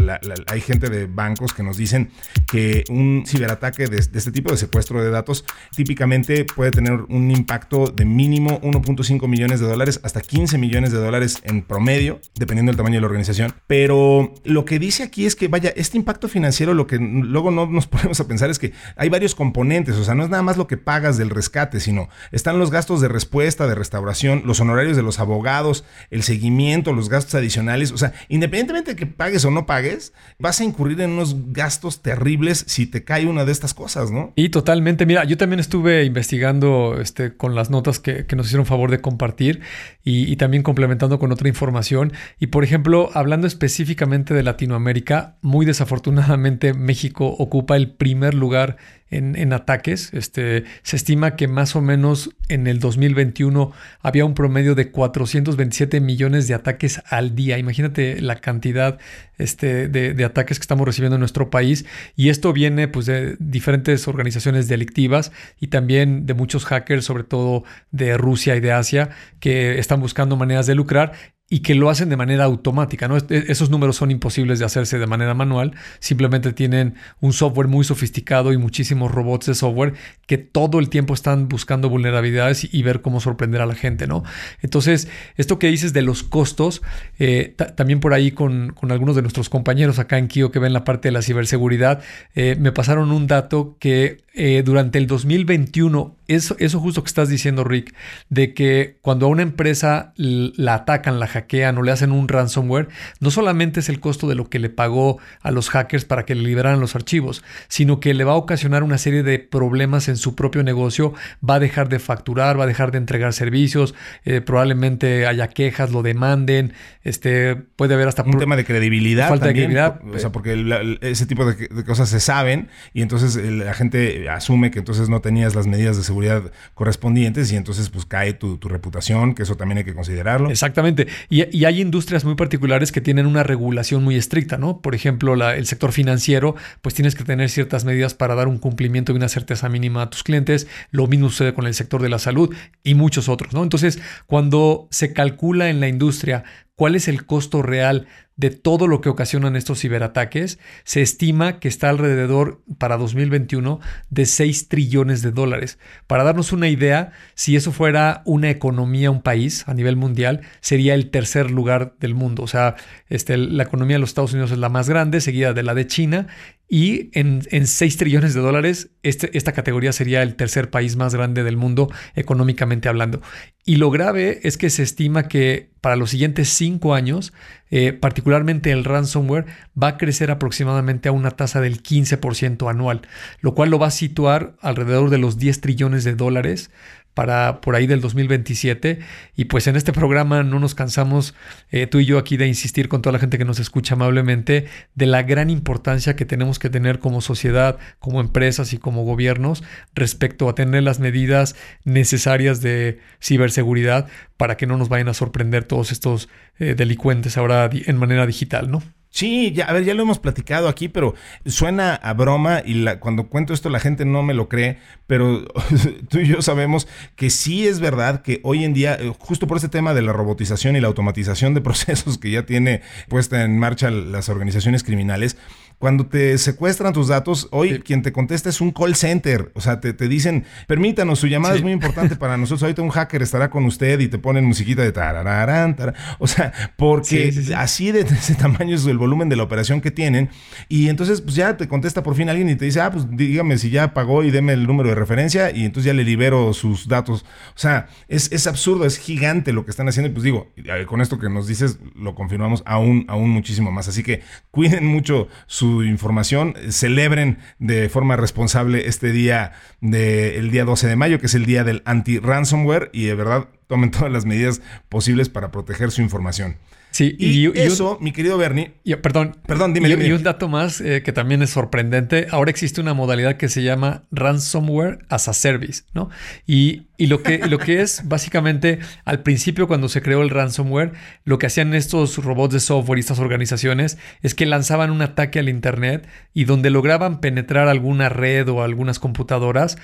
hay 0.46 0.60
gente 0.60 0.90
de 0.90 1.06
bancos 1.06 1.54
que 1.54 1.62
nos 1.62 1.76
dicen 1.76 2.10
que 2.46 2.84
un 2.90 3.24
ciberataque 3.26 3.86
de, 3.86 3.96
de, 3.96 4.18
este 4.18 4.32
tipo 4.32 4.50
de 4.50 4.56
secuestro 4.56 5.02
de 5.02 5.10
datos 5.10 5.44
típicamente 5.74 6.44
puede 6.44 6.70
tener 6.70 6.92
un 7.08 7.30
impacto 7.30 7.86
de 7.86 8.04
mínimo 8.04 8.60
1.5 8.60 9.26
millones 9.28 9.60
de 9.60 9.66
dólares 9.66 10.00
hasta 10.02 10.20
15 10.20 10.58
millones 10.58 10.92
de 10.92 10.98
dólares 10.98 11.38
en 11.44 11.62
promedio, 11.62 12.20
dependiendo 12.34 12.70
del 12.70 12.76
tamaño 12.76 12.96
de 12.96 13.00
la 13.00 13.06
organización. 13.06 13.54
Pero 13.66 14.34
lo 14.44 14.64
que 14.64 14.78
dice 14.78 15.02
aquí 15.02 15.26
es 15.26 15.36
que, 15.36 15.48
vaya, 15.48 15.72
este 15.76 15.96
impacto 15.96 16.28
financiero, 16.28 16.74
lo 16.74 16.86
que 16.86 16.98
luego 16.98 17.50
no 17.50 17.66
nos 17.66 17.86
ponemos 17.92 18.20
a 18.20 18.26
pensar 18.26 18.50
es 18.50 18.58
que 18.58 18.72
hay 18.96 19.08
varios 19.08 19.34
componentes, 19.34 19.96
o 19.96 20.04
sea, 20.04 20.14
no 20.14 20.24
es 20.24 20.30
nada 20.30 20.42
más 20.42 20.56
lo 20.56 20.66
que 20.66 20.72
pagas 20.76 21.19
del 21.19 21.31
rescate, 21.31 21.81
sino 21.81 22.09
están 22.31 22.59
los 22.59 22.71
gastos 22.71 23.00
de 23.00 23.09
respuesta, 23.09 23.67
de 23.67 23.75
restauración, 23.75 24.43
los 24.45 24.61
honorarios 24.61 24.97
de 24.97 25.02
los 25.02 25.19
abogados, 25.19 25.85
el 26.11 26.23
seguimiento, 26.23 26.93
los 26.93 27.09
gastos 27.09 27.35
adicionales, 27.35 27.93
o 27.93 27.99
sea, 27.99 28.12
independientemente 28.29 28.93
de 28.93 28.97
que 28.97 29.07
pagues 29.07 29.45
o 29.45 29.50
no 29.50 29.67
pagues, 29.67 30.12
vas 30.38 30.61
a 30.61 30.64
incurrir 30.64 31.00
en 31.00 31.11
unos 31.11 31.37
gastos 31.52 32.02
terribles 32.02 32.64
si 32.67 32.87
te 32.87 33.05
cae 33.05 33.26
una 33.26 33.45
de 33.45 33.52
estas 33.52 33.75
cosas, 33.75 34.11
¿no? 34.11 34.33
Y 34.37 34.49
totalmente, 34.49 35.07
mira, 35.07 35.25
yo 35.25 35.37
también 35.37 35.61
estuve 35.61 36.05
investigando 36.05 37.00
este, 37.00 37.37
con 37.37 37.55
las 37.55 37.71
notas 37.71 37.99
que, 37.99 38.26
nos 38.33 38.47
hicieron 38.47 38.67
favor 38.67 38.91
de 38.91 39.00
compartir 39.00 39.61
y, 40.02 40.37
también 40.37 40.62
complementando 40.62 41.19
con 41.19 41.31
otra 41.33 41.49
información. 41.49 42.12
Y 42.41 42.49
por 42.49 42.64
ejemplo, 42.64 43.11
hablando 43.14 43.47
específicamente 43.47 44.35
de 44.35 44.43
Latinoamérica, 44.43 45.37
muy 45.43 45.67
desafortunadamente 45.67 46.75
México 46.75 47.26
ocupa 47.26 47.76
el 47.76 47.91
primer 47.91 48.35
lugar 48.35 48.76
en, 49.12 49.52
ataques. 49.52 50.12
Este, 50.14 50.64
se 50.83 50.97
estima 50.97 51.37
que 51.37 51.49
más 51.49 51.76
o 51.76 51.81
menos 51.81 52.31
en 52.49 52.66
el 52.66 52.81
2021 52.81 53.73
había 54.00 54.25
un 54.25 54.35
promedio 54.35 54.75
de 54.75 54.90
427 54.90 56.00
millones 56.00 56.49
de 56.49 56.54
ataques 56.54 57.02
al 57.09 57.35
día. 57.35 57.59
Imagínate 57.59 58.21
la 58.21 58.37
cantidad 58.37 58.99
este, 59.38 59.88
de, 59.88 60.25
ataques 60.25 60.59
que 60.59 60.62
estamos 60.62 60.87
recibiendo 60.87 61.16
en 61.16 61.21
nuestro 61.21 61.50
país. 61.50 61.85
Y 62.16 62.31
esto 62.31 62.52
viene 62.52 62.88
pues, 62.88 63.07
de 63.07 63.37
diferentes 63.38 64.09
organizaciones 64.09 64.69
delictivas 64.69 65.33
y 65.61 65.69
también 65.69 66.26
de 66.26 66.35
muchos 66.35 66.64
hackers, 66.64 67.04
sobre 67.04 67.25
todo 67.25 67.64
de 67.90 68.16
Rusia 68.16 68.57
y 68.57 68.61
de 68.61 68.73
Asia, 68.73 69.11
que 69.40 69.78
están 69.78 70.00
buscando 70.00 70.37
maneras 70.37 70.66
de 70.66 70.75
lucrar 70.75 71.12
y 71.52 71.61
que 71.61 71.75
lo 71.75 71.90
hacen 71.90 72.09
de 72.09 72.16
manera 72.16 72.44
automática. 72.44 73.09
¿no? 73.09 73.18
Esos 73.28 73.68
números 73.68 73.97
son 73.97 74.11
imposibles 74.11 74.59
de 74.59 74.64
hacerse 74.64 74.99
de 74.99 75.06
manera 75.06 75.35
manual. 75.35 75.75
Simplemente 75.99 76.54
tienen 76.54 76.94
un 77.21 77.35
software 77.35 77.68
muy 77.68 77.85
sofisticado 77.85 78.54
y 78.54 78.56
muchísimos 78.56 79.12
robots 79.12 79.44
de 79.44 79.54
software 79.54 79.92
que 80.26 80.38
todo 80.38 80.78
el 80.78 80.88
tiempo 80.88 81.12
están 81.12 81.49
buscando 81.49 81.90
vulnerabilidades 81.90 82.66
y, 82.73 82.82
ver 82.82 83.02
cómo 83.02 83.21
sorprender 83.21 83.61
a 83.61 83.66
la 83.66 83.75
gente. 83.75 84.06
¿no? 84.06 84.25
Entonces, 84.62 85.09
esto 85.37 85.59
que 85.59 85.66
dices 85.66 85.92
de 85.92 86.00
los 86.00 86.23
costos, 86.23 86.80
eh, 87.18 87.54
también 87.76 88.00
por 88.00 88.14
ahí 88.14 88.30
con, 88.30 88.75
algunos 88.88 89.14
de 89.14 89.21
nuestros 89.21 89.50
compañeros 89.50 89.99
acá 89.99 90.16
en 90.16 90.28
Kio 90.28 90.50
que 90.52 90.59
ven 90.59 90.73
la 90.73 90.85
parte 90.85 91.09
de 91.09 91.12
la 91.12 91.21
ciberseguridad, 91.21 92.00
eh, 92.35 92.56
me 92.59 92.73
pasaron 92.73 93.12
un 93.12 93.26
dato 93.26 93.76
que 93.78 94.25
eh, 94.34 94.62
durante 94.64 94.98
el 94.98 95.06
2021, 95.06 96.16
eso, 96.26 96.56
eso 96.58 96.80
justo 96.80 97.02
que 97.02 97.08
estás 97.08 97.28
diciendo, 97.28 97.64
Rick, 97.64 97.94
de 98.30 98.54
que 98.54 98.96
cuando 99.02 99.26
a 99.26 99.28
una 99.28 99.42
empresa 99.42 100.14
la 100.16 100.74
atacan, 100.74 101.20
la 101.20 101.26
hackean 101.26 101.76
o 101.76 101.82
le 101.82 101.92
hacen 101.92 102.12
un 102.12 102.28
ransomware, 102.28 102.88
no 103.20 103.30
solamente 103.30 103.80
es 103.80 103.90
el 103.90 104.00
costo 104.00 104.28
de 104.28 104.34
lo 104.34 104.48
que 104.48 104.58
le 104.58 104.70
pagó 104.70 105.18
a 105.42 105.50
los 105.50 105.68
hackers 105.68 106.06
para 106.06 106.24
que 106.24 106.34
le 106.34 106.44
liberaran 106.44 106.80
los 106.80 106.96
archivos, 106.96 107.44
sino 107.68 108.00
que 108.00 108.14
le 108.14 108.24
va 108.24 108.32
a 108.32 108.36
ocasionar 108.36 108.82
una 108.82 108.96
serie 108.96 109.22
de 109.22 109.38
problemas 109.38 110.08
en 110.08 110.16
su 110.16 110.34
propio 110.34 110.62
negocio, 110.62 111.12
va 111.46 111.56
a 111.56 111.60
dejar 111.60 111.90
de 111.90 111.98
facturar, 111.98 112.58
va 112.58 112.64
a 112.64 112.68
dejar 112.68 112.90
de 112.90 112.98
entregar 112.98 113.34
servicios, 113.34 113.94
eh, 114.24 114.40
probablemente 114.40 115.26
haya 115.26 115.48
quejas, 115.48 115.92
lo 115.92 116.02
demanden, 116.02 116.72
este, 117.02 117.56
puede 117.56 117.94
haber 117.94 118.08
hasta... 118.08 118.22
Un 118.22 118.38
tema 118.38 118.56
de 118.56 118.64
credibilidad. 118.64 119.28
Falta 119.28 119.48
de 119.48 119.52
credibilidad. 119.52 120.00
O 120.10 120.18
sea, 120.18 120.32
porque 120.32 120.98
ese 121.02 121.26
tipo 121.26 121.44
de, 121.44 121.68
de 121.68 121.84
cosas 121.84 122.08
se 122.08 122.20
saben 122.20 122.68
y 122.94 123.02
entonces 123.02 123.36
la 123.36 123.74
gente 123.74 124.22
asume 124.29 124.71
que 124.71 124.79
entonces 124.79 125.09
no 125.09 125.21
tenías 125.21 125.55
las 125.55 125.67
medidas 125.67 125.97
de 125.97 126.02
seguridad 126.02 126.52
correspondientes 126.75 127.52
y 127.52 127.57
entonces 127.57 127.88
pues 127.91 128.07
cae 128.07 128.33
tu, 128.33 128.59
reputación, 128.62 129.35
que 129.35 129.43
eso 129.43 129.57
también 129.57 129.79
hay 129.79 129.85
que 129.85 129.95
considerarlo. 129.95 130.50
Exactamente. 130.50 131.07
Y, 131.29 131.64
hay 131.64 131.81
industrias 131.81 132.25
muy 132.25 132.35
particulares 132.35 132.93
que 132.93 133.00
tienen 133.00 133.26
una 133.26 133.43
regulación 133.43 134.02
muy 134.02 134.17
estricta, 134.17 134.57
¿no? 134.59 134.81
Por 134.81 134.95
ejemplo, 134.95 135.35
el 135.50 135.67
sector 135.67 135.93
financiero, 135.93 136.55
pues 136.81 136.95
tienes 136.95 137.14
que 137.14 137.25
tener 137.25 137.50
ciertas 137.50 137.85
medidas 137.85 138.14
para 138.14 138.35
dar 138.35 138.49
un 138.49 138.59
cumplimiento 138.59 139.12
y 139.12 139.17
una 139.17 139.29
certeza 139.29 139.69
mínima 139.69 140.02
a 140.02 140.11
tus 140.11 140.23
clientes. 140.23 140.67
Lo 140.91 141.07
mismo 141.07 141.29
sucede 141.29 141.55
con 141.55 141.67
el 141.67 141.75
sector 141.75 142.02
de 142.02 142.09
la 142.09 142.19
salud 142.19 142.55
y 142.83 142.95
muchos 142.95 143.29
otros, 143.29 143.52
¿no? 143.52 143.62
Entonces, 143.62 144.00
cuando 144.26 144.88
se 144.91 145.12
calcula 145.12 145.71
en 145.71 145.81
la 145.81 145.88
industria 145.88 146.45
cuál 146.76 146.95
es 146.95 147.09
el 147.09 147.26
costo 147.26 147.62
real 147.62 148.07
de 148.37 148.50
todo 148.50 148.87
lo 148.87 149.00
que 149.00 149.09
ocasionan 149.09 149.57
estos 149.57 149.81
ciberataques, 149.81 150.59
se 150.85 151.02
estima 151.02 151.61
que 151.61 151.69
está 151.69 151.91
alrededor 151.91 152.62
para 152.79 152.97
2021 152.97 153.79
de 154.09 154.26
6 154.26 154.69
trillones 154.69 155.23
de 155.23 155.33
dólares. 155.33 155.79
Para 156.07 156.25
darnos 156.25 156.52
una 156.52 156.69
idea, 156.69 157.12
si 157.35 157.57
eso 157.57 157.73
fuera 157.73 158.23
una 158.25 158.50
economía, 158.50 159.11
un 159.11 159.23
país 159.23 159.69
a 159.69 159.75
nivel 159.75 159.97
mundial, 159.97 160.41
sería 160.61 160.95
el 160.95 161.11
tercer 161.11 161.50
lugar 161.50 161.95
del 162.00 162.14
mundo. 162.14 162.43
O 162.43 162.49
sea, 162.49 162.75
este, 163.09 163.37
la 163.37 163.64
economía 163.64 163.97
de 163.97 164.00
los 164.00 164.11
Estados 164.11 164.33
Unidos 164.33 164.50
es 164.50 164.59
la 164.59 164.71
más 164.71 164.88
grande, 164.88 165.21
seguida 165.21 165.52
de 165.52 165.62
la 165.62 165.75
de 165.75 165.87
China, 165.87 166.26
y 166.73 167.11
en, 167.12 167.43
en 167.50 167.67
6 167.67 167.99
trillones 167.99 168.33
de 168.33 168.41
dólares, 168.41 168.88
este, 169.02 169.37
esta 169.37 169.52
categoría 169.52 169.93
sería 169.93 170.23
el 170.23 170.37
tercer 170.37 170.71
país 170.71 170.97
más 170.97 171.14
grande 171.14 171.45
del 171.45 171.59
mundo 171.59 171.91
económicamente 172.14 172.88
hablando. 172.88 173.21
Y 173.67 173.76
lo 173.76 173.91
grave 173.91 174.41
es 174.43 174.57
que 174.57 174.71
se 174.71 174.83
estima 174.83 175.29
que 175.29 175.69
para 175.83 175.97
los 175.97 176.09
siguientes 176.09 176.49
5 176.49 176.95
años, 176.95 177.35
eh, 177.71 177.93
particularmente 177.93 178.73
el 178.73 178.85
ransomware, 178.85 179.45
va 179.81 179.88
a 179.88 179.97
crecer 179.99 180.31
aproximadamente 180.31 181.11
a 181.11 181.12
una 181.12 181.33
tasa 181.33 181.61
del 181.61 181.83
15% 181.83 182.71
anual, 182.71 183.02
lo 183.43 183.55
cual 183.55 183.69
lo 183.69 183.79
va 183.79 183.88
a 183.88 183.91
situar 183.91 184.57
alrededor 184.62 185.11
de 185.11 185.19
los 185.19 185.37
10 185.37 185.61
trillones 185.61 186.05
de 186.05 186.14
dólares 186.14 186.71
para 187.14 187.61
por 187.61 187.75
ahí 187.75 187.87
del 187.87 188.00
2027. 188.00 189.00
Y 189.37 189.45
pues 189.47 189.66
en 189.66 189.76
este 189.76 189.92
programa 189.92 190.42
no 190.42 190.59
nos 190.59 190.75
cansamos, 190.75 191.35
eh, 191.71 191.87
tú 191.87 191.99
y 191.99 192.07
yo 192.07 192.19
aquí, 192.19 192.37
de 192.37 192.47
insistir 192.47 192.88
con 192.88 193.02
toda 193.02 193.12
la 193.12 193.19
gente 193.19 193.38
que 193.38 193.45
nos 193.45 193.61
escucha 193.61 193.95
amablemente, 193.95 194.66
de 194.95 195.07
la 195.07 195.23
gran 195.23 195.50
importancia 195.50 196.16
que 196.16 196.25
tenemos 196.25 196.59
que 196.59 196.71
tener 196.71 196.99
como 196.99 197.21
sociedad, 197.21 197.78
como 197.99 198.21
empresas 198.21 198.73
y 198.73 198.78
como 198.78 199.04
gobiernos 199.04 199.62
respecto 199.95 200.49
a 200.49 200.54
tener 200.54 200.83
las 200.83 201.00
medidas 201.00 201.57
necesarias 201.85 202.61
de 202.61 203.00
ciberseguridad 203.21 204.09
para 204.37 204.57
que 204.57 204.66
no 204.66 204.76
nos 204.76 204.88
vayan 204.88 205.09
a 205.09 205.14
sorprender 205.14 205.64
todos 205.64 205.92
estos 205.92 206.28
eh, 206.59 206.75
delincuentes 206.75 207.37
ahora 207.37 207.69
en 207.73 207.97
manera 207.97 208.26
digital, 208.26 208.71
¿no? 208.71 208.83
Sí, 209.12 209.52
ya, 209.52 209.66
a 209.66 209.75
ver, 209.75 209.85
ya 209.85 209.92
lo 209.92 210.04
hemos 210.04 210.19
platicado 210.19 210.69
aquí, 210.69 210.88
pero 210.88 211.14
suena 211.45 211.95
a 211.95 212.14
broma 212.14 212.62
y 212.64 212.73
la, 212.73 212.99
cuando 212.99 213.28
cuento 213.28 213.52
esto 213.52 213.69
la 213.69 213.78
gente 213.78 214.07
no 214.07 214.23
me 214.23 214.33
lo 214.33 214.49
cree, 214.49 214.78
pero 215.07 215.45
tú 216.09 216.21
y 216.21 216.26
yo 216.26 216.40
sabemos 216.40 216.88
que 217.14 217.28
sí 217.28 217.69
es 217.69 217.78
verdad 217.78 218.23
que 218.23 218.40
hoy 218.42 218.64
en 218.64 218.73
día, 218.73 218.95
eh, 218.95 219.12
justo 219.19 219.47
por 219.47 219.59
este 219.59 219.69
tema 219.69 219.92
de 219.92 220.00
la 220.00 220.14
robotización 220.14 220.76
y 220.76 220.81
la 220.81 220.88
automatización 220.88 221.52
de 221.52 221.61
procesos 221.62 222.16
que 222.16 222.31
ya 222.31 222.47
tiene 222.47 222.81
puesta 223.09 223.45
en 223.45 223.59
marcha 223.59 223.90
las 223.90 224.31
organizaciones 224.31 224.83
criminales, 224.83 225.37
cuando 225.79 226.07
te 226.07 226.38
secuestran 226.38 226.93
tus 226.93 227.09
datos, 227.09 227.49
hoy 227.50 227.81
quien 227.81 228.02
te 228.02 228.12
contesta 228.12 228.49
es 228.49 228.61
un 228.61 228.71
call 228.71 228.95
center. 228.95 229.50
O 229.55 229.61
sea, 229.61 229.81
te, 229.81 229.93
dicen, 230.09 230.45
permítanos, 230.67 231.19
su 231.19 231.26
llamada 231.26 231.55
es 231.55 231.62
muy 231.62 231.73
importante 231.73 232.17
para 232.17 232.37
nosotros. 232.37 232.62
Ahorita 232.62 232.83
un 232.83 232.91
hacker 232.91 233.23
estará 233.23 233.50
con 233.50 233.64
usted 233.64 234.00
y 234.00 234.09
te 234.09 234.19
ponen 234.19 234.45
musiquita 234.45 234.83
de 234.83 234.93
tarararán. 234.93 235.76
O 236.19 236.26
sea, 236.26 236.52
porque 236.76 237.33
así 237.57 237.93
de 237.93 238.00
ese 238.00 238.35
tamaño 238.35 238.76
es 238.76 238.87
el 238.87 238.99
volumen 238.99 239.29
de 239.29 239.37
la 239.37 239.43
operación 239.43 239.81
que 239.81 239.91
tienen. 239.91 240.31
Y 240.69 240.88
entonces, 240.88 241.21
pues 241.21 241.35
ya 241.35 241.57
te 241.57 241.69
contesta 241.69 242.02
por 242.02 242.14
fin 242.14 242.29
alguien 242.29 242.49
y 242.49 242.57
te 242.57 242.64
dice, 242.64 242.81
ah, 242.81 242.91
pues 242.91 243.07
dígame 243.11 243.59
si 243.59 243.71
ya 243.71 243.95
pagó 243.95 244.23
y 244.23 244.31
deme 244.31 244.52
el 244.52 244.67
número 244.67 244.91
de 244.91 244.95
referencia 244.95 245.50
y 245.50 245.64
entonces 245.64 245.87
ya 245.87 245.95
le 245.95 246.05
libero 246.05 246.52
sus 246.52 246.88
datos. 246.88 247.25
O 247.55 247.59
sea, 247.59 247.88
es, 248.09 248.31
es 248.33 248.47
absurdo, 248.47 248.85
es 248.85 248.99
gigante 248.99 249.52
lo 249.52 249.64
que 249.64 249.71
están 249.71 249.88
haciendo. 249.88 250.11
Y 250.11 250.12
pues 250.12 250.25
digo, 250.25 250.52
con 250.87 251.00
esto 251.00 251.19
que 251.19 251.29
nos 251.29 251.47
dices, 251.47 251.79
lo 251.95 252.14
confirmamos 252.14 252.62
aún, 252.67 253.05
aún 253.09 253.31
muchísimo 253.31 253.71
más. 253.71 253.88
Así 253.88 254.02
que 254.02 254.23
cuiden 254.50 254.87
mucho 254.87 255.29
su 255.47 255.72
información, 255.83 256.55
celebren 256.69 257.38
de 257.59 257.88
forma 257.88 258.17
responsable 258.17 258.88
este 258.88 259.12
día 259.12 259.52
del 259.81 260.50
día 260.50 260.64
12 260.64 260.87
de 260.87 260.97
mayo, 260.97 261.19
que 261.19 261.26
es 261.26 261.35
el 261.35 261.47
día 261.47 261.64
del 261.64 261.83
anti-ransomware, 261.85 262.91
y 262.93 263.05
de 263.05 263.14
verdad 263.14 263.49
tomen 263.67 263.91
todas 263.91 264.12
las 264.12 264.26
medidas 264.26 264.61
posibles 264.88 265.29
para 265.29 265.50
proteger 265.50 265.91
su 265.91 266.02
información. 266.02 266.57
Sí, 266.92 267.16
y, 267.18 267.46
eso, 267.58 267.96
mi 268.02 268.12
querido 268.12 268.37
Bernie. 268.37 268.75
perdón, 269.00 269.34
perdón, 269.46 269.72
dime, 269.72 269.88
y, 269.88 270.12
un 270.12 270.22
dato 270.22 270.46
más 270.49 270.78
eh, 270.82 271.02
que 271.02 271.11
también 271.11 271.40
es 271.40 271.49
sorprendente. 271.49 272.26
Ahora 272.30 272.50
existe 272.50 272.82
una 272.82 272.92
modalidad 272.92 273.38
que 273.38 273.49
se 273.49 273.62
llama 273.62 274.02
ransomware 274.11 274.99
as 275.08 275.26
a 275.26 275.32
service, 275.32 275.84
¿no? 275.94 276.11
Y, 276.46 276.82
lo, 276.99 277.22
que, 277.22 277.38
lo 277.49 277.58
que 277.58 277.80
es 277.80 278.02
básicamente 278.04 278.78
al 279.06 279.22
principio, 279.22 279.66
cuando 279.66 279.88
se 279.88 280.02
creó 280.02 280.20
el 280.20 280.28
ransomware, 280.28 280.92
lo 281.25 281.38
que 281.38 281.46
hacían 281.46 281.72
estos 281.72 282.22
robots 282.22 282.52
de 282.52 282.61
software 282.61 282.99
y 282.99 283.00
estas 283.00 283.20
organizaciones 283.20 283.96
es 284.20 284.34
que 284.34 284.44
lanzaban 284.44 284.90
un 284.90 285.00
ataque 285.00 285.38
al 285.38 285.49
Internet 285.49 286.06
y 286.34 286.44
donde 286.44 286.68
lograban 286.68 287.20
penetrar 287.22 287.68
alguna 287.68 288.11
red 288.11 288.49
o 288.50 288.62
algunas 288.62 288.99
computadoras, 288.99 289.78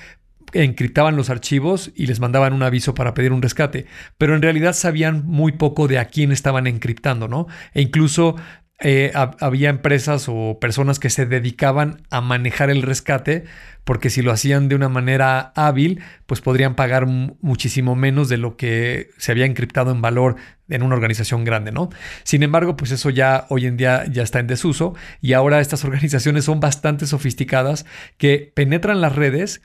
encriptaban 0.53 1.17
los 1.17 1.31
archivos 1.31 1.93
y 1.95 2.07
les 2.07 2.21
mandaban 2.21 2.53
un 2.53 2.63
aviso 2.63 2.95
para 2.95 3.15
pedir 3.15 3.33
un 3.33 3.43
rescate, 3.43 3.87
pero 4.17 4.35
en 4.35 4.43
realidad 4.43 4.73
sabían 4.73 5.27
muy 5.27 5.53
poco 5.53 5.89
de 5.89 5.99
a 5.99 6.07
quién 6.07 6.33
estaban 6.33 6.67
encriptando, 6.67 7.29
¿no? 7.29 7.47
E 7.75 7.83
incluso 7.83 8.37
eh, 8.81 9.11
había 9.15 9.71
empresas 9.71 10.27
o 10.29 10.59
personas 10.61 11.01
que 11.01 11.11
se 11.11 11.27
dedicaban 11.27 12.03
a 12.11 12.21
manejar 12.21 12.71
el 12.71 12.83
rescate, 12.83 13.45
porque 13.83 14.09
si 14.09 14.23
lo 14.23 14.31
hacían 14.31 14.69
de 14.69 14.77
una 14.77 14.89
manera 14.89 15.53
hábil, 15.57 16.01
pues 16.27 16.41
podrían 16.41 16.77
pagar 16.77 17.07
muchísimo 17.07 17.97
menos 17.97 18.29
de 18.29 18.37
lo 18.37 18.57
que 18.57 19.11
se 19.17 19.33
había 19.33 19.47
encriptado 19.47 19.91
en 19.91 20.01
valor 20.01 20.37
en 20.69 20.85
una 20.85 20.95
organización 20.95 21.43
grande, 21.43 21.73
¿no? 21.73 21.89
Sin 22.23 22.45
embargo, 22.45 22.77
pues 22.77 22.93
eso 22.93 23.11
ya 23.11 23.47
hoy 23.49 23.67
en 23.67 23.77
día 23.77 24.05
ya 24.07 24.23
está 24.23 24.39
en 24.39 24.47
desuso 24.47 24.95
y 25.21 25.33
ahora 25.33 25.61
estas 25.61 25.85
organizaciones 25.87 26.45
son 26.45 26.61
bastante 26.61 27.07
sofisticadas 27.07 27.85
que 28.17 28.53
penetran 28.55 29.01
las 29.01 29.17
redes 29.17 29.61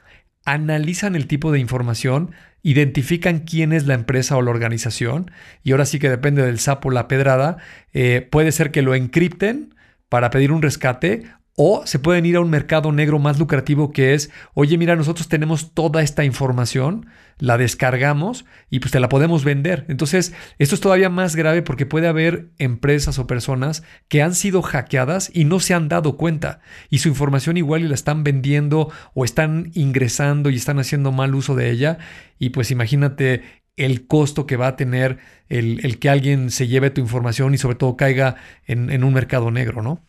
analizan 0.46 1.16
el 1.16 1.28
tipo 1.28 1.52
de 1.52 1.60
información, 1.60 2.32
identifican 2.62 3.40
quién 3.40 3.74
es 3.74 3.86
la 3.86 3.94
empresa 3.94 4.38
o 4.38 4.42
la 4.42 4.52
organización, 4.52 5.32
y 5.64 5.72
ahora 5.72 5.86
sí 5.86 6.00
que 6.00 6.10
depende 6.10 6.44
del 6.44 6.60
sapo 6.60 6.92
la 6.92 7.08
pedrada, 7.08 7.58
eh, 7.94 8.28
puede 8.30 8.52
ser 8.52 8.72
que 8.72 8.82
lo 8.82 8.96
encripten 8.96 9.76
para 10.10 10.30
pedir 10.30 10.52
un 10.52 10.62
rescate 10.62 11.24
o 11.56 11.86
se 11.86 12.00
pueden 12.00 12.26
ir 12.26 12.36
a 12.36 12.40
un 12.40 12.50
mercado 12.50 12.92
negro 12.92 13.20
más 13.20 13.38
lucrativo 13.38 13.92
que 13.92 14.14
es, 14.14 14.32
oye, 14.56 14.78
mira, 14.78 14.96
nosotros 14.96 15.28
tenemos 15.28 15.74
toda 15.74 16.02
esta 16.02 16.24
información, 16.24 17.06
la 17.38 17.58
descargamos 17.58 18.46
y 18.72 18.80
pues 18.80 18.92
te 18.92 19.00
la 19.00 19.10
podemos 19.10 19.44
vender. 19.44 19.86
Entonces, 19.88 20.34
esto 20.58 20.74
es 20.74 20.82
todavía 20.82 21.10
más 21.10 21.36
grave 21.36 21.62
porque 21.62 21.86
puede 21.86 22.08
haber 22.08 22.50
empresas 22.58 23.20
o 23.20 23.28
personas 23.28 23.84
que 24.08 24.24
han 24.24 24.34
sido 24.34 24.64
hackeadas 24.64 25.30
y 25.34 25.46
no 25.46 25.60
se 25.60 25.76
han 25.76 25.90
dado 25.90 26.18
cuenta 26.18 26.62
y 26.90 27.00
su 27.00 27.10
información 27.10 27.58
igual 27.58 27.84
y 27.84 27.88
la 27.88 27.96
están 27.96 28.24
vendiendo 28.24 28.92
o 29.14 29.24
están 29.24 29.70
ingresando 29.76 30.50
y 30.50 30.56
están 30.56 30.80
haciendo 30.80 31.12
mal 31.12 31.36
uso 31.36 31.56
de 31.56 31.70
ella. 31.70 32.00
Y 32.40 32.50
pues 32.50 32.72
imagínate 32.72 33.44
el 33.76 34.08
costo 34.08 34.48
que 34.48 34.58
va 34.58 34.68
a 34.68 34.76
tener 34.76 35.20
el, 35.50 36.00
que 36.00 36.10
alguien 36.10 36.50
se 36.50 36.68
lleve 36.68 36.90
tu 36.90 37.02
información 37.02 37.54
y 37.54 37.60
sobre 37.60 37.76
todo 37.76 37.96
caiga 37.96 38.36
en, 38.66 38.90
en 38.90 39.04
un 39.04 39.14
mercado 39.14 39.52
negro, 39.52 39.84
¿no? 39.84 40.04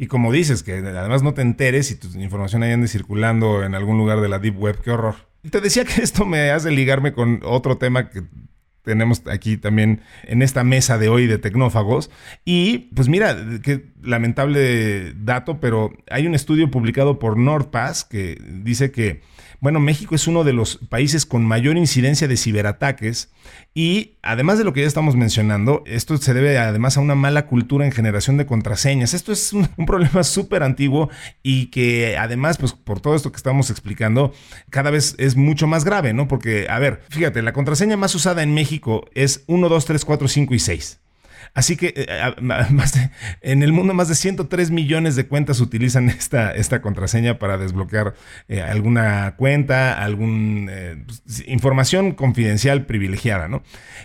Y 0.00 0.06
como 0.06 0.32
dices, 0.32 0.62
que 0.62 0.76
además 0.78 1.22
no 1.22 1.34
te 1.34 1.42
enteres 1.42 1.90
y 1.90 1.94
tu 1.94 2.08
información 2.18 2.62
ahí 2.62 2.72
ande 2.72 2.88
circulando 2.88 3.62
en 3.62 3.74
algún 3.74 3.98
lugar 3.98 4.22
de 4.22 4.30
la 4.30 4.38
Deep 4.38 4.58
Web, 4.58 4.80
qué 4.82 4.92
horror. 4.92 5.16
Te 5.50 5.60
decía 5.60 5.84
que 5.84 6.00
esto 6.00 6.24
me 6.24 6.50
hace 6.52 6.70
ligarme 6.70 7.12
con 7.12 7.42
otro 7.44 7.76
tema 7.76 8.08
que 8.08 8.22
tenemos 8.82 9.20
aquí 9.26 9.58
también 9.58 10.00
en 10.24 10.40
esta 10.40 10.64
mesa 10.64 10.96
de 10.96 11.10
hoy 11.10 11.26
de 11.26 11.36
tecnófagos. 11.36 12.10
Y 12.46 12.90
pues 12.94 13.10
mira, 13.10 13.36
qué 13.62 13.90
lamentable 14.00 15.12
dato, 15.22 15.60
pero 15.60 15.92
hay 16.10 16.26
un 16.26 16.34
estudio 16.34 16.70
publicado 16.70 17.18
por 17.18 17.36
NordPass 17.36 18.04
que 18.04 18.38
dice 18.62 18.92
que 18.92 19.20
bueno, 19.60 19.78
México 19.78 20.14
es 20.14 20.26
uno 20.26 20.42
de 20.42 20.52
los 20.52 20.76
países 20.76 21.26
con 21.26 21.44
mayor 21.44 21.76
incidencia 21.76 22.26
de 22.26 22.36
ciberataques 22.36 23.30
y 23.74 24.16
además 24.22 24.58
de 24.58 24.64
lo 24.64 24.72
que 24.72 24.80
ya 24.80 24.86
estamos 24.86 25.16
mencionando, 25.16 25.82
esto 25.86 26.16
se 26.16 26.34
debe 26.34 26.58
además 26.58 26.96
a 26.96 27.00
una 27.00 27.14
mala 27.14 27.46
cultura 27.46 27.84
en 27.84 27.92
generación 27.92 28.36
de 28.36 28.46
contraseñas. 28.46 29.14
Esto 29.14 29.32
es 29.32 29.52
un, 29.52 29.68
problema 29.86 30.24
súper 30.24 30.62
antiguo 30.62 31.10
y 31.42 31.66
que 31.66 32.16
además, 32.16 32.56
pues 32.58 32.72
por 32.72 33.00
todo 33.00 33.14
esto 33.14 33.32
que 33.32 33.36
estamos 33.36 33.70
explicando, 33.70 34.32
cada 34.70 34.90
vez 34.90 35.14
es 35.18 35.36
mucho 35.36 35.66
más 35.66 35.84
grave, 35.84 36.14
¿no? 36.14 36.26
Porque, 36.26 36.66
a 36.68 36.78
ver, 36.78 37.02
fíjate, 37.10 37.42
la 37.42 37.52
contraseña 37.52 37.96
más 37.96 38.14
usada 38.14 38.42
en 38.42 38.54
México 38.54 39.04
es 39.14 39.44
1, 39.46 39.68
2, 39.68 39.84
3, 39.84 40.04
4, 40.04 40.28
5 40.28 40.54
y 40.54 40.58
6. 40.58 40.99
Así 41.54 41.76
que 41.76 41.94
eh, 41.96 42.06
en 43.42 43.62
el 43.62 43.72
mundo 43.72 43.94
más 43.94 44.08
de 44.08 44.14
103 44.14 44.70
millones 44.70 45.16
de 45.16 45.26
cuentas 45.26 45.60
utilizan 45.60 46.08
esta, 46.08 46.52
esta 46.52 46.80
contraseña 46.80 47.38
para 47.38 47.58
desbloquear 47.58 48.14
eh, 48.48 48.62
alguna 48.62 49.34
cuenta, 49.36 50.02
alguna 50.02 50.72
eh, 50.72 51.04
información 51.46 52.12
confidencial 52.12 52.86
privilegiada. 52.86 53.48
¿no? 53.48 53.62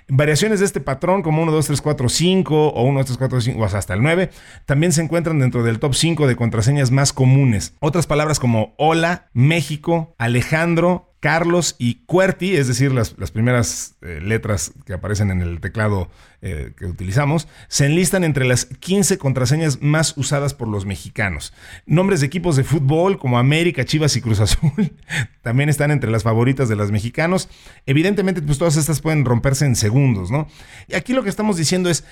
Variaciones 0.08 0.60
de 0.60 0.66
este 0.66 0.80
patrón 0.80 1.22
como 1.22 1.42
1, 1.44 1.52
2, 1.52 1.68
3, 1.68 1.82
4, 1.82 2.10
5 2.10 2.68
o 2.70 2.84
1, 2.84 3.00
2, 3.00 3.06
3, 3.06 3.18
4, 3.18 3.42
5 3.42 3.60
o 3.60 3.66
hasta 3.66 3.94
el 3.94 4.02
9 4.02 4.30
también 4.66 4.92
se 4.92 5.02
encuentran 5.02 5.40
dentro 5.40 5.64
del 5.64 5.80
top 5.80 5.94
5 5.94 6.28
de 6.28 6.36
contraseñas 6.36 6.92
más 6.92 7.14
comunes. 7.14 7.76
Otras 7.80 8.08
palabras 8.08 8.40
como 8.40 8.74
hola, 8.78 9.30
México, 9.34 10.16
Alejandro, 10.18 11.15
Carlos 11.20 11.76
y 11.80 12.06
QWERTY, 12.06 12.56
es 12.56 12.68
decir, 12.68 12.92
las, 12.92 13.14
primeras 13.32 13.96
eh, 14.02 14.20
letras 14.22 14.74
que 14.86 14.94
aparecen 14.94 15.32
en 15.32 15.42
el 15.42 15.60
teclado 15.60 16.10
eh, 16.42 16.74
que 16.78 16.86
utilizamos, 16.86 17.48
se 17.68 17.88
enlistan 17.88 18.24
entre 18.24 18.46
las 18.46 18.66
15 18.66 19.18
contraseñas 19.18 19.82
más 19.82 20.16
usadas 20.18 20.54
por 20.54 20.68
los 20.68 20.86
mexicanos. 20.86 21.54
Nombres 21.88 22.20
de 22.20 22.28
equipos 22.28 22.56
de 22.56 22.64
fútbol 22.64 23.18
como 23.18 23.40
América, 23.40 23.86
Chivas 23.86 24.16
y 24.16 24.22
Cruz 24.22 24.40
Azul 24.42 24.94
también 25.42 25.70
están 25.70 25.90
entre 25.90 26.12
las 26.12 26.22
favoritas 26.22 26.70
de 26.70 26.76
los 26.76 26.92
mexicanos. 26.92 27.50
Evidentemente, 27.88 28.44
pues 28.44 28.60
todas 28.60 28.78
estas 28.78 29.02
pueden 29.02 29.26
romperse 29.26 29.66
en 29.66 29.76
segundos, 29.76 30.30
¿no? 30.30 30.48
Y 30.88 30.94
aquí 30.94 31.14
lo 31.14 31.24
que 31.24 31.30
estamos 31.30 31.58
diciendo 31.58 31.90
es, 31.90 32.04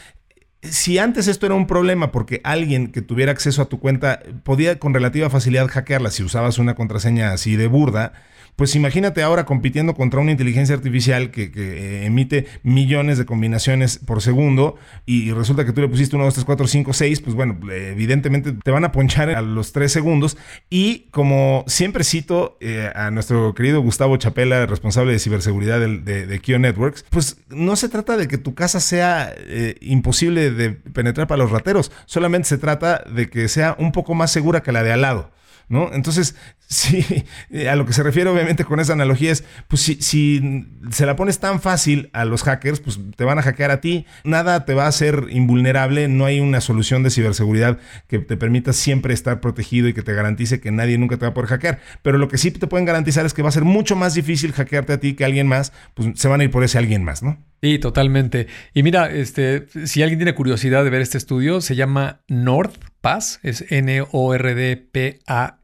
si 0.63 0.97
antes 0.97 1.27
esto 1.27 1.45
era 1.45 1.55
un 1.55 1.67
problema 1.67 2.11
porque 2.11 2.41
alguien 2.43 2.91
que 2.91 3.01
tuviera 3.01 3.31
acceso 3.31 3.61
a 3.61 3.65
tu 3.65 3.79
cuenta 3.79 4.21
podía 4.43 4.79
con 4.79 4.93
relativa 4.93 5.29
facilidad 5.29 5.67
hackearla 5.67 6.11
si 6.11 6.23
usabas 6.23 6.57
una 6.57 6.75
contraseña 6.75 7.33
así 7.33 7.55
de 7.55 7.67
burda, 7.67 8.13
pues 8.55 8.75
imagínate 8.75 9.23
ahora 9.23 9.45
compitiendo 9.45 9.95
contra 9.95 10.19
una 10.19 10.31
inteligencia 10.31 10.75
artificial 10.75 11.31
que, 11.31 11.51
eh, 11.55 12.05
emite 12.05 12.45
millones 12.61 13.17
de 13.17 13.25
combinaciones 13.25 13.97
por 13.97 14.21
segundo 14.21 14.77
y, 15.05 15.31
resulta 15.31 15.65
que 15.65 15.73
tú 15.73 15.81
le 15.81 15.87
pusiste 15.87 16.15
1, 16.15 16.25
2, 16.25 16.33
3, 16.35 16.45
4, 16.45 16.67
5, 16.67 16.93
6, 16.93 17.21
pues 17.21 17.35
bueno, 17.35 17.57
evidentemente 17.71 18.51
te 18.51 18.71
van 18.71 18.85
a 18.85 18.91
ponchar 18.91 19.31
a 19.31 19.41
los 19.41 19.73
3 19.73 19.91
segundos. 19.91 20.37
Y 20.69 21.07
como 21.11 21.63
siempre 21.67 22.03
cito 22.03 22.57
eh, 22.61 22.91
a 22.93 23.09
nuestro 23.09 23.55
querido 23.55 23.81
Gustavo 23.81 24.17
Chapela, 24.17 24.65
responsable 24.67 25.13
de 25.13 25.19
ciberseguridad 25.19 25.79
de, 25.79 26.27
de, 26.27 26.39
Kio 26.39 26.59
Networks, 26.59 27.05
pues 27.09 27.37
no 27.49 27.75
se 27.75 27.89
trata 27.89 28.17
de 28.17 28.27
que 28.27 28.37
tu 28.37 28.53
casa 28.53 28.79
sea 28.79 29.33
eh, 29.35 29.75
imposible 29.81 30.51
de 30.51 30.52
penetrar 30.93 31.27
para 31.27 31.43
los 31.43 31.51
rateros, 31.51 31.91
solamente 32.05 32.49
se 32.49 32.57
trata 32.57 33.03
de 33.09 33.29
que 33.29 33.47
sea 33.47 33.75
un 33.79 33.91
poco 33.91 34.13
más 34.13 34.31
segura 34.31 34.63
que 34.63 34.71
la 34.71 34.83
de 34.83 34.91
al 34.93 35.01
lado. 35.01 35.31
¿no? 35.69 35.93
Entonces, 35.93 36.35
sí, 36.67 37.25
a 37.69 37.75
lo 37.75 37.85
que 37.85 37.93
se 37.93 38.03
refiere 38.03 38.29
obviamente 38.29 38.65
con 38.65 38.79
esa 38.79 38.93
analogía 38.93 39.31
es, 39.31 39.43
pues 39.67 39.81
si, 39.81 39.95
si, 39.95 40.67
se 40.91 41.05
la 41.05 41.15
pones 41.15 41.39
tan 41.39 41.61
fácil 41.61 42.09
a 42.13 42.25
los 42.25 42.43
hackers, 42.43 42.79
pues 42.79 42.99
te 43.15 43.23
van 43.23 43.39
a 43.39 43.41
hackear 43.41 43.71
a 43.71 43.81
ti, 43.81 44.05
nada 44.23 44.65
te 44.65 44.73
va 44.73 44.85
a 44.85 44.87
hacer 44.87 45.27
invulnerable, 45.29 46.07
no 46.07 46.25
hay 46.25 46.39
una 46.39 46.61
solución 46.61 47.03
de 47.03 47.09
ciberseguridad 47.09 47.77
que 48.07 48.19
te 48.19 48.37
permita 48.37 48.73
siempre 48.73 49.13
estar 49.13 49.39
protegido 49.41 49.87
y 49.87 49.93
que 49.93 50.01
te 50.01 50.13
garantice 50.13 50.59
que 50.59 50.71
nadie 50.71 50.97
nunca 50.97 51.17
te 51.17 51.25
va 51.25 51.31
a 51.31 51.33
poder 51.33 51.49
hackear, 51.49 51.79
pero 52.01 52.17
lo 52.17 52.27
que 52.27 52.37
sí 52.37 52.51
te 52.51 52.67
pueden 52.67 52.85
garantizar 52.85 53.25
es 53.25 53.33
que 53.33 53.41
va 53.41 53.49
a 53.49 53.53
ser 53.53 53.63
mucho 53.63 53.95
más 53.95 54.13
difícil 54.13 54.51
hackearte 54.53 54.93
a 54.93 54.99
ti 54.99 55.13
que 55.13 55.23
a 55.23 55.27
alguien 55.27 55.47
más, 55.47 55.73
pues 55.93 56.19
se 56.19 56.27
van 56.27 56.41
a 56.41 56.43
ir 56.43 56.51
por 56.51 56.63
ese 56.63 56.77
alguien 56.77 57.03
más, 57.03 57.23
¿no? 57.23 57.43
Sí, 57.61 57.79
totalmente. 57.79 58.47
Y 58.73 58.83
mira, 58.83 59.09
este, 59.09 59.67
si 59.85 60.03
alguien 60.03 60.19
tiene 60.19 60.35
curiosidad 60.35 60.83
de 60.83 60.89
ver 60.89 61.01
este 61.01 61.17
estudio, 61.17 61.61
se 61.61 61.77
llama 61.77 62.21
NordPass, 62.27 63.39
es 63.41 63.63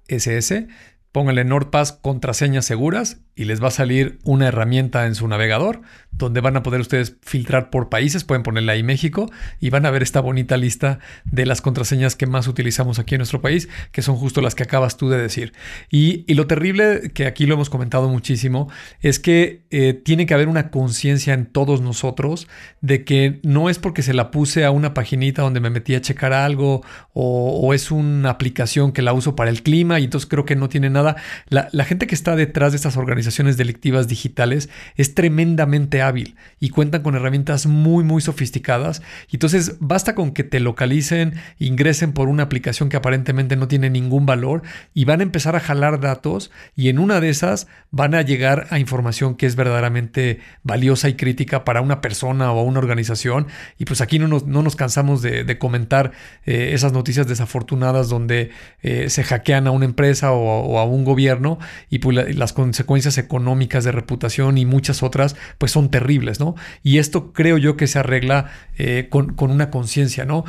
N-O-R-D-P-A-S-S. 0.09 0.67
Póngale 1.11 1.43
NordPass 1.43 1.91
contraseñas 1.93 2.65
seguras 2.65 3.21
y 3.39 3.45
les 3.45 3.63
va 3.63 3.69
a 3.69 3.71
salir 3.71 4.19
una 4.25 4.49
herramienta 4.49 5.07
en 5.07 5.15
su 5.15 5.25
navegador 5.25 5.79
donde 6.11 6.41
van 6.41 6.57
a 6.57 6.63
poder 6.63 6.81
ustedes 6.81 7.15
filtrar 7.21 7.69
por 7.69 7.87
países, 7.87 8.25
pueden 8.25 8.43
ponerle 8.43 8.73
ahí 8.73 8.83
México 8.83 9.31
y 9.61 9.69
van 9.69 9.85
a 9.85 9.91
ver 9.91 10.03
esta 10.03 10.19
bonita 10.19 10.57
lista 10.57 10.99
de 11.23 11.45
las 11.45 11.61
contraseñas 11.61 12.17
que 12.17 12.27
más 12.27 12.47
utilizamos 12.47 12.99
aquí 12.99 13.15
en 13.15 13.19
nuestro 13.19 13.41
país, 13.41 13.69
que 13.93 14.01
son 14.01 14.17
justo 14.17 14.41
las 14.41 14.53
que 14.53 14.63
acabas 14.63 14.97
tú 14.97 15.07
de 15.07 15.17
decir. 15.17 15.53
Y, 15.89 16.25
lo 16.33 16.47
terrible, 16.47 17.11
que 17.13 17.25
aquí 17.25 17.45
lo 17.45 17.53
hemos 17.53 17.69
comentado 17.69 18.09
muchísimo, 18.09 18.69
es 19.01 19.19
que 19.19 19.63
eh, 19.71 19.93
tiene 19.93 20.25
que 20.25 20.33
haber 20.33 20.49
una 20.49 20.69
conciencia 20.71 21.33
en 21.33 21.45
todos 21.45 21.79
nosotros 21.79 22.49
de 22.81 23.05
que 23.05 23.39
no 23.43 23.69
es 23.69 23.79
porque 23.79 24.01
se 24.01 24.13
la 24.13 24.31
puse 24.31 24.65
a 24.65 24.71
una 24.71 24.93
paginita 24.93 25.41
donde 25.41 25.61
me 25.61 25.69
metí 25.69 25.95
a 25.95 26.01
checar 26.01 26.33
algo 26.33 26.83
o, 27.13 27.73
es 27.73 27.91
una 27.91 28.31
aplicación 28.31 28.91
que 28.91 29.01
la 29.01 29.13
uso 29.13 29.35
para 29.35 29.49
el 29.49 29.63
clima 29.63 29.99
y 29.99 30.05
entonces 30.05 30.29
creo 30.29 30.43
que 30.43 30.55
no 30.55 30.67
tiene 30.67 30.89
nada. 30.89 31.15
La, 31.47 31.69
la 31.71 31.85
gente 31.85 32.07
que 32.07 32.15
está 32.15 32.35
detrás 32.35 32.73
de 32.73 32.77
estas 32.77 32.97
organizaciones 32.97 33.28
delictivas 33.57 34.07
digitales 34.07 34.69
es 34.95 35.15
tremendamente 35.15 36.01
hábil 36.01 36.35
y 36.59 36.69
cuentan 36.69 37.03
con 37.03 37.15
herramientas 37.15 37.65
muy, 37.65 38.03
muy 38.03 38.21
sofisticadas. 38.21 39.01
Entonces 39.31 39.75
basta 39.79 40.15
con 40.15 40.31
que 40.31 40.43
te 40.43 40.59
localicen, 40.59 41.35
ingresen 41.57 42.13
por 42.13 42.27
una 42.27 42.43
aplicación 42.43 42.89
que 42.89 42.97
aparentemente 42.97 43.55
no 43.55 43.67
tiene 43.67 43.89
ningún 43.89 44.25
valor 44.25 44.63
y 44.93 45.05
van 45.05 45.19
a 45.19 45.23
empezar 45.23 45.55
a 45.55 45.59
jalar 45.59 45.99
datos 45.99 46.51
y 46.75 46.89
en 46.89 46.99
una 46.99 47.19
de 47.19 47.29
esas 47.29 47.67
van 47.91 48.15
a 48.15 48.21
llegar 48.21 48.67
a 48.69 48.79
información 48.79 49.35
que 49.35 49.45
es 49.45 49.55
verdaderamente 49.55 50.39
valiosa 50.63 51.09
y 51.09 51.15
crítica 51.15 51.63
para 51.63 51.81
una 51.81 52.01
persona 52.01 52.51
o 52.51 52.61
una 52.63 52.79
organización. 52.79 53.47
Y 53.77 53.85
pues 53.85 54.01
aquí 54.01 54.19
no 54.19 54.27
nos, 54.27 54.45
no 54.45 54.61
nos 54.61 54.75
cansamos 54.75 55.21
de, 55.21 55.57
comentar 55.59 56.11
eh, 56.45 56.71
esas 56.73 56.93
noticias 56.93 57.27
desafortunadas 57.27 58.07
donde 58.07 58.51
eh, 58.81 59.09
se 59.09 59.23
hackean 59.23 59.67
a 59.67 59.71
una 59.71 59.85
empresa 59.85 60.31
o, 60.31 60.79
a 60.79 60.85
un 60.85 61.03
gobierno 61.03 61.59
y 61.89 61.99
pues 61.99 62.35
las 62.35 62.53
consecuencias 62.53 63.17
económicas 63.19 63.83
de 63.83 63.91
reputación 63.91 64.57
y 64.57 64.65
muchas 64.65 65.03
otras 65.03 65.35
pues 65.57 65.71
son 65.71 65.91
terribles, 65.91 66.39
¿no? 66.39 66.55
Y 66.81 66.97
esto 66.97 67.33
creo 67.33 67.57
yo 67.57 67.77
que 67.77 67.87
se 67.87 67.99
arregla 67.99 68.49
eh, 68.77 69.07
con, 69.09 69.35
con, 69.35 69.51
una 69.51 69.69
conciencia, 69.69 70.25
¿no? 70.25 70.45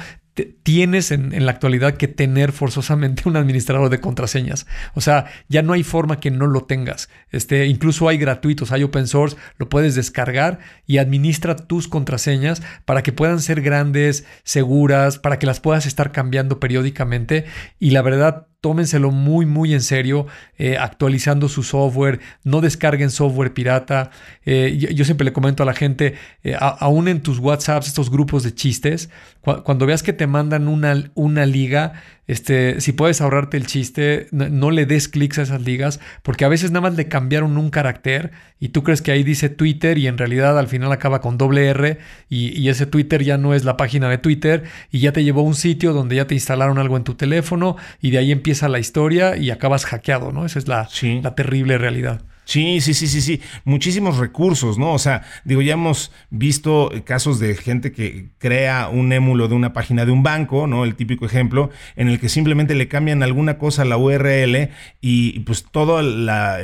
tienes 0.62 1.10
en, 1.10 1.44
la 1.44 1.52
actualidad 1.52 1.96
que 1.96 2.08
tener 2.08 2.52
forzosamente 2.52 3.28
un 3.28 3.36
administrador 3.36 3.90
de 3.90 4.00
contraseñas. 4.00 4.66
O 4.94 5.00
sea, 5.00 5.26
ya 5.48 5.62
no 5.62 5.72
hay 5.72 5.82
forma 5.82 6.20
que 6.20 6.30
no 6.30 6.46
lo 6.46 6.64
tengas. 6.64 7.08
Este, 7.30 7.66
incluso 7.66 8.08
hay 8.08 8.18
gratuitos, 8.18 8.72
hay 8.72 8.82
open 8.82 9.06
source, 9.06 9.36
lo 9.58 9.68
puedes 9.68 9.94
descargar 9.94 10.58
y 10.86 10.98
administra 10.98 11.56
tus 11.56 11.88
contraseñas 11.88 12.62
para 12.84 13.02
que 13.02 13.12
puedan 13.12 13.40
ser 13.40 13.60
grandes, 13.60 14.24
seguras, 14.44 15.18
para 15.18 15.38
que 15.38 15.46
las 15.46 15.60
puedas 15.60 15.86
estar 15.86 16.12
cambiando 16.12 16.60
periódicamente. 16.60 17.44
Y 17.78 17.90
la 17.90 18.02
verdad, 18.02 18.46
tómenselo 18.60 19.10
muy, 19.10 19.46
muy 19.46 19.72
en 19.72 19.80
serio, 19.80 20.26
eh, 20.58 20.76
actualizando 20.78 21.48
su 21.48 21.62
software, 21.62 22.20
no 22.44 22.60
descarguen 22.60 23.10
software 23.10 23.54
pirata. 23.54 24.10
Eh, 24.44 24.76
yo, 24.94 25.04
siempre 25.04 25.24
le 25.24 25.32
comento 25.32 25.62
a 25.62 25.66
la 25.66 25.72
gente, 25.72 26.14
eh, 26.42 26.56
aún 26.58 27.08
en 27.08 27.22
tus 27.22 27.38
WhatsApps, 27.38 27.88
estos 27.88 28.10
grupos 28.10 28.42
de 28.42 28.54
chistes, 28.54 29.08
cuando 29.40 29.86
veas 29.86 30.02
que 30.02 30.12
te 30.12 30.26
mandan 30.26 30.68
una, 30.68 31.10
una 31.14 31.46
liga, 31.46 31.94
este, 32.30 32.80
si 32.80 32.92
puedes 32.92 33.20
ahorrarte 33.20 33.56
el 33.56 33.66
chiste, 33.66 34.28
no, 34.30 34.70
le 34.70 34.86
des 34.86 35.08
clics 35.08 35.40
a 35.40 35.42
esas 35.42 35.62
ligas, 35.62 35.98
porque 36.22 36.44
a 36.44 36.48
veces 36.48 36.70
nada 36.70 36.82
más 36.82 36.94
le 36.94 37.08
cambiaron 37.08 37.56
un 37.58 37.70
carácter 37.70 38.30
y 38.60 38.68
tú 38.68 38.84
crees 38.84 39.02
que 39.02 39.10
ahí 39.10 39.24
dice 39.24 39.48
Twitter 39.48 39.98
y 39.98 40.06
en 40.06 40.16
realidad 40.16 40.56
al 40.56 40.68
final 40.68 40.92
acaba 40.92 41.20
con 41.20 41.38
doble 41.38 41.66
R 41.66 41.98
y, 42.28 42.68
ese 42.68 42.86
Twitter 42.86 43.24
ya 43.24 43.36
no 43.36 43.52
es 43.52 43.64
la 43.64 43.76
página 43.76 44.08
de 44.08 44.18
Twitter 44.18 44.62
y 44.92 45.00
ya 45.00 45.10
te 45.10 45.24
llevó 45.24 45.40
a 45.40 45.44
un 45.44 45.56
sitio 45.56 45.92
donde 45.92 46.14
ya 46.14 46.28
te 46.28 46.34
instalaron 46.34 46.78
algo 46.78 46.96
en 46.96 47.02
tu 47.02 47.14
teléfono 47.14 47.76
y 48.00 48.12
de 48.12 48.18
ahí 48.18 48.30
empieza 48.30 48.49
la 48.68 48.78
historia 48.78 49.36
y 49.36 49.50
acabas 49.50 49.84
hackeado, 49.86 50.32
¿no? 50.32 50.44
Esa 50.44 50.58
es 50.58 50.68
la, 50.68 50.88
la 51.22 51.34
terrible 51.34 51.78
realidad. 51.78 52.22
Sí, 52.44 52.80
sí, 52.80 52.94
sí, 52.94 53.06
sí, 53.06 53.20
sí. 53.20 53.40
Muchísimos 53.64 54.18
recursos, 54.18 54.78
¿no? 54.78 54.92
O 54.92 54.98
sea, 54.98 55.22
digo, 55.44 55.62
ya 55.62 55.74
hemos 55.74 56.10
visto 56.30 56.90
casos 57.04 57.38
de 57.38 57.54
gente 57.54 57.92
que 57.92 58.26
crea 58.38 58.88
un 58.88 59.12
émulo 59.12 59.48
de 59.48 59.54
una 59.54 59.72
página 59.72 60.04
de 60.04 60.12
un 60.12 60.22
banco, 60.22 60.66
¿no? 60.66 60.84
El 60.84 60.96
típico 60.96 61.26
ejemplo, 61.26 61.70
en 61.96 62.08
el 62.08 62.18
que 62.18 62.28
simplemente 62.28 62.74
le 62.74 62.88
cambian 62.88 63.22
alguna 63.22 63.58
cosa 63.58 63.82
a 63.82 63.84
la 63.84 63.96
URL 63.96 64.70
y, 65.00 65.40
pues 65.40 65.64
toda 65.70 66.02
la, 66.02 66.58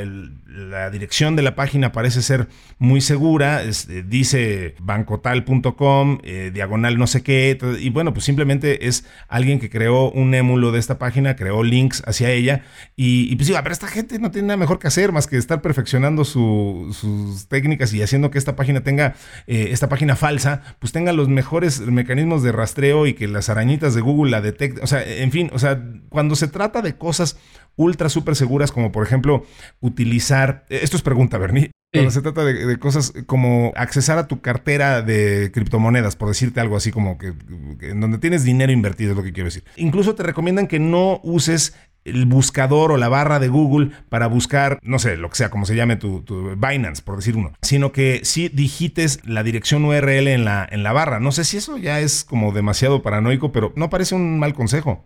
dirección 0.91 1.37
de 1.37 1.43
la 1.43 1.55
página 1.55 1.93
parece 1.93 2.23
ser 2.23 2.49
muy 2.79 3.03
segura, 3.03 3.63
eh, 3.63 4.05
dice 4.07 4.75
bancotal.com, 4.81 6.19
eh, 6.23 6.51
diagonal 6.53 6.99
no 6.99 7.07
sé 7.07 7.23
qué, 7.23 7.59
y 7.79 7.91
bueno, 7.91 8.15
pues 8.15 8.25
simplemente 8.25 8.89
es 8.89 9.05
alguien 9.29 9.61
que 9.61 9.69
creó 9.69 10.11
un 10.11 10.35
émulo 10.35 10.73
de 10.73 10.79
esta 10.79 10.99
página, 10.99 11.37
creó 11.37 11.63
links 11.63 12.03
hacia 12.07 12.31
ella, 12.31 12.63
y, 12.97 13.37
pues 13.37 13.49
digo, 13.49 13.59
pero 13.63 13.73
esta 13.73 13.87
gente 13.87 14.19
no 14.19 14.31
tiene 14.31 14.49
nada 14.49 14.57
mejor 14.57 14.79
que 14.79 14.89
hacer 14.89 15.13
más 15.13 15.27
que 15.27 15.37
estar 15.37 15.61
perfeccionando 15.77 16.25
sus 16.25 17.49
técnicas 17.49 17.93
y 17.93 18.03
haciendo 18.03 18.31
que 18.31 18.39
esta 18.39 18.57
página 18.57 18.83
tenga, 18.83 19.15
eh, 19.47 19.69
esta 19.73 19.91
página 19.91 20.17
falsa, 20.17 20.63
pues 20.79 20.91
tenga 20.91 21.13
los 21.13 21.29
mejores 21.29 21.81
mecanismos 21.81 22.43
de 22.43 22.51
rastreo 22.51 23.07
y 23.07 23.13
que 23.13 23.29
las 23.29 23.51
arañitas 23.51 23.95
de 23.95 24.01
Google 24.01 24.31
la 24.31 24.41
detecten, 24.41 24.83
o 24.83 24.87
sea, 24.87 25.05
en 25.05 25.31
fin, 25.33 25.51
o 25.53 25.59
sea, 25.59 25.85
cuando 26.09 26.35
se 26.35 26.49
trata 26.49 26.81
de 26.81 26.97
cosas 26.97 27.37
ultra 27.77 28.09
súper 28.09 28.37
seguras, 28.37 28.73
como 28.73 28.91
por 28.91 29.07
ejemplo 29.07 29.45
utilizar, 29.81 30.65
eh, 30.71 30.81
esto 30.83 30.97
es 30.97 31.03
pregunta, 31.03 31.37
Bernie, 31.37 31.73
cuando 31.93 32.11
se 32.11 32.23
trata 32.23 32.43
de, 32.43 32.79
cosas 32.79 33.13
como 33.27 33.73
accesar 33.77 34.17
a 34.17 34.27
tu 34.27 34.41
cartera 34.41 35.03
de 35.03 35.51
criptomonedas, 35.53 36.17
por 36.17 36.29
decirte 36.29 36.61
algo 36.61 36.77
así 36.77 36.91
como 36.91 37.19
que, 37.19 37.35
en 37.83 38.01
donde 38.01 38.17
tienes 38.17 38.45
dinero 38.45 38.73
invertido, 38.73 39.11
es 39.11 39.17
lo 39.17 39.23
que 39.23 39.33
quiero 39.33 39.49
decir. 39.49 39.65
Incluso 39.77 40.15
te 40.15 40.23
recomiendan 40.23 40.69
que 40.69 40.79
no 40.79 41.21
uses 41.23 41.75
el 42.07 42.27
buscador 42.27 42.93
o 42.93 42.97
la 42.97 43.09
barra 43.09 43.39
de 43.39 43.49
Google 43.49 43.91
para 44.09 44.27
buscar, 44.27 44.79
no 44.83 44.99
sé, 44.99 45.17
lo 45.17 45.29
que 45.31 45.37
sea, 45.37 45.51
como 45.51 45.67
se 45.67 45.77
llame 45.77 45.97
tu, 45.97 46.23
tu, 46.23 46.57
Binance, 46.57 47.03
por 47.03 47.17
decir 47.17 47.37
uno, 47.37 47.53
sino 47.63 47.93
que 47.93 48.21
sí 48.25 48.49
digites 48.49 49.21
la 49.25 49.43
dirección 49.43 49.85
URL 49.85 50.29
en 50.29 50.45
la, 50.45 50.67
en 50.71 50.83
la 50.83 50.93
barra. 50.93 51.21
No 51.21 51.33
sé 51.33 51.45
si 51.45 51.57
eso 51.57 51.77
ya 51.79 52.01
es 52.01 52.25
como 52.25 52.53
demasiado 52.53 53.03
paranoico, 53.03 53.53
pero 53.53 53.73
no 53.77 53.91
parece 53.91 54.15
un 54.15 54.39
mal 54.39 54.55
consejo. 54.55 55.05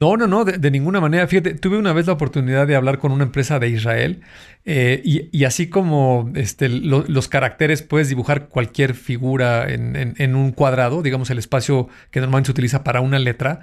No, 0.00 0.16
no, 0.16 0.26
no, 0.26 0.44
de, 0.44 0.70
ninguna 0.70 1.00
manera. 1.00 1.26
Fíjate, 1.28 1.54
tuve 1.54 1.78
una 1.78 1.92
vez 1.92 2.06
la 2.06 2.14
oportunidad 2.14 2.66
de 2.66 2.74
hablar 2.74 2.98
con 2.98 3.12
una 3.12 3.22
empresa 3.22 3.60
de 3.60 3.68
Israel 3.68 4.22
eh, 4.64 5.00
y, 5.04 5.44
así 5.44 5.68
como 5.68 6.32
este, 6.34 6.68
los 6.68 7.28
caracteres 7.28 7.82
puedes 7.82 8.08
dibujar 8.08 8.48
cualquier 8.48 8.94
figura 8.94 9.66
en, 9.72 10.34
un 10.34 10.50
cuadrado, 10.50 11.00
digamos 11.00 11.30
el 11.30 11.38
espacio 11.38 11.88
que 12.10 12.20
normalmente 12.20 12.48
se 12.48 12.52
utiliza 12.52 12.82
para 12.82 13.00
una 13.00 13.20
letra, 13.20 13.60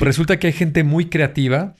resulta 0.00 0.38
que 0.38 0.46
hay 0.48 0.52
gente 0.54 0.84
muy 0.84 1.06
creativa 1.06 1.74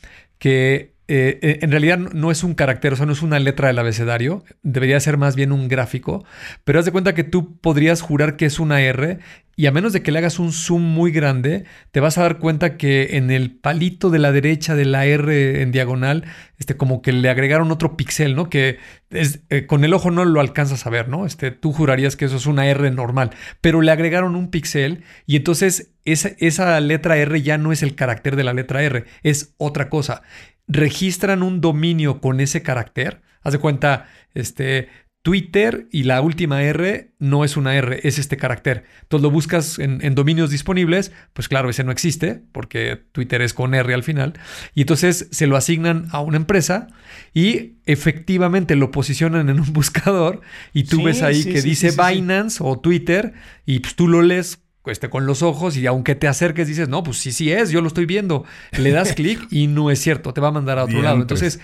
que 0.44 0.93
eh, 1.06 1.38
eh, 1.42 1.58
en 1.60 1.70
realidad 1.70 1.98
no 1.98 2.30
es 2.30 2.42
un 2.44 2.54
carácter, 2.54 2.94
o 2.94 2.96
sea, 2.96 3.04
no 3.04 3.12
es 3.12 3.20
una 3.20 3.38
letra 3.38 3.68
del 3.68 3.78
abecedario, 3.78 4.42
debería 4.62 4.98
ser 5.00 5.18
más 5.18 5.36
bien 5.36 5.52
un 5.52 5.68
gráfico, 5.68 6.24
pero 6.64 6.78
haz 6.78 6.86
de 6.86 6.92
cuenta 6.92 7.14
que 7.14 7.24
tú 7.24 7.58
podrías 7.58 8.00
jurar 8.00 8.36
que 8.36 8.46
es 8.46 8.58
una 8.58 8.80
R 8.80 9.18
y 9.56 9.66
a 9.66 9.70
menos 9.70 9.92
de 9.92 10.02
que 10.02 10.10
le 10.10 10.18
hagas 10.18 10.38
un 10.38 10.52
zoom 10.52 10.82
muy 10.82 11.12
grande, 11.12 11.64
te 11.92 12.00
vas 12.00 12.18
a 12.18 12.22
dar 12.22 12.38
cuenta 12.38 12.76
que 12.76 13.16
en 13.16 13.30
el 13.30 13.54
palito 13.54 14.10
de 14.10 14.18
la 14.18 14.32
derecha 14.32 14.74
de 14.74 14.84
la 14.86 15.06
R 15.06 15.62
en 15.62 15.72
diagonal, 15.72 16.24
este, 16.58 16.76
como 16.76 17.02
que 17.02 17.12
le 17.12 17.28
agregaron 17.28 17.70
otro 17.70 17.96
pixel, 17.96 18.34
¿no? 18.34 18.48
Que 18.48 18.78
es, 19.10 19.40
eh, 19.50 19.66
con 19.66 19.84
el 19.84 19.94
ojo 19.94 20.10
no 20.10 20.24
lo 20.24 20.40
alcanzas 20.40 20.86
a 20.86 20.90
ver, 20.90 21.08
¿no? 21.08 21.26
Este, 21.26 21.50
tú 21.50 21.72
jurarías 21.72 22.16
que 22.16 22.24
eso 22.24 22.36
es 22.36 22.46
una 22.46 22.66
R 22.66 22.90
normal, 22.90 23.30
pero 23.60 23.80
le 23.82 23.92
agregaron 23.92 24.36
un 24.36 24.50
pixel 24.50 25.04
y 25.26 25.36
entonces 25.36 25.92
esa, 26.04 26.30
esa 26.38 26.80
letra 26.80 27.16
R 27.18 27.42
ya 27.42 27.58
no 27.58 27.72
es 27.72 27.82
el 27.82 27.94
carácter 27.94 28.36
de 28.36 28.44
la 28.44 28.54
letra 28.54 28.82
R, 28.82 29.04
es 29.22 29.54
otra 29.58 29.88
cosa 29.88 30.22
registran 30.66 31.42
un 31.42 31.60
dominio 31.60 32.20
con 32.20 32.40
ese 32.40 32.62
carácter. 32.62 33.22
Haz 33.42 33.52
de 33.52 33.58
cuenta, 33.58 34.06
este, 34.32 34.88
Twitter 35.24 35.88
y 35.90 36.02
la 36.02 36.20
última 36.20 36.62
R 36.62 37.14
no 37.18 37.46
es 37.46 37.56
una 37.56 37.74
R, 37.74 37.98
es 38.06 38.18
este 38.18 38.36
carácter. 38.36 38.84
Entonces 39.00 39.22
lo 39.22 39.30
buscas 39.30 39.78
en, 39.78 40.14
dominios 40.14 40.50
disponibles, 40.50 41.12
pues 41.32 41.48
claro, 41.48 41.70
ese 41.70 41.82
no 41.82 41.92
existe 41.92 42.42
porque 42.52 43.00
Twitter 43.10 43.40
es 43.40 43.54
con 43.54 43.74
R 43.74 43.94
al 43.94 44.02
final. 44.02 44.34
Y 44.74 44.82
entonces 44.82 45.28
se 45.30 45.46
lo 45.46 45.56
asignan 45.56 46.08
a 46.10 46.20
una 46.20 46.36
empresa 46.36 46.88
y 47.32 47.76
efectivamente 47.86 48.76
lo 48.76 48.90
posicionan 48.90 49.48
en 49.48 49.60
un 49.60 49.72
buscador 49.72 50.42
y 50.74 50.84
tú 50.84 51.02
ves 51.02 51.22
ahí 51.22 51.42
que 51.42 51.62
dice 51.62 51.92
Binance 51.92 52.58
o 52.60 52.78
Twitter 52.78 53.32
y 53.64 53.78
pues 53.78 53.94
tú 53.94 54.08
lo 54.08 54.20
lees 54.20 54.63
este, 54.86 55.08
con 55.08 55.26
los 55.26 55.42
ojos 55.42 55.76
y 55.76 55.86
aunque 55.86 56.14
te 56.14 56.28
acerques 56.28 56.68
dices, 56.68 56.88
no, 56.88 57.02
pues 57.02 57.18
sí, 57.18 57.32
sí 57.32 57.50
es, 57.52 57.70
yo 57.70 57.80
lo 57.80 57.88
estoy 57.88 58.06
viendo. 58.06 58.44
Le 58.78 58.90
das 58.90 59.12
clic 59.16 59.46
y 59.50 59.66
no 59.66 59.90
es 59.90 60.00
cierto, 60.00 60.32
te 60.32 60.40
va 60.40 60.48
a 60.48 60.52
mandar 60.52 60.78
a 60.78 60.84
otro 60.84 61.02
lado. 61.02 61.20
Entonces, 61.20 61.60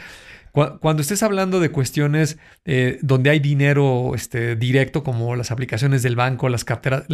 cuando 0.53 1.03
estés 1.03 1.23
hablando 1.23 1.61
de 1.61 1.71
cuestiones 1.71 2.39
eh, 2.65 2.99
donde 3.03 3.31
hay 3.31 3.41
dinero 3.41 4.13
este, 4.15 4.57
directo, 4.57 5.05
como 5.05 5.37
las 5.37 5.51
aplicaciones 5.51 6.03
del 6.03 6.17
banco, 6.17 6.49
las 6.49 6.65
carteras, 6.65 7.07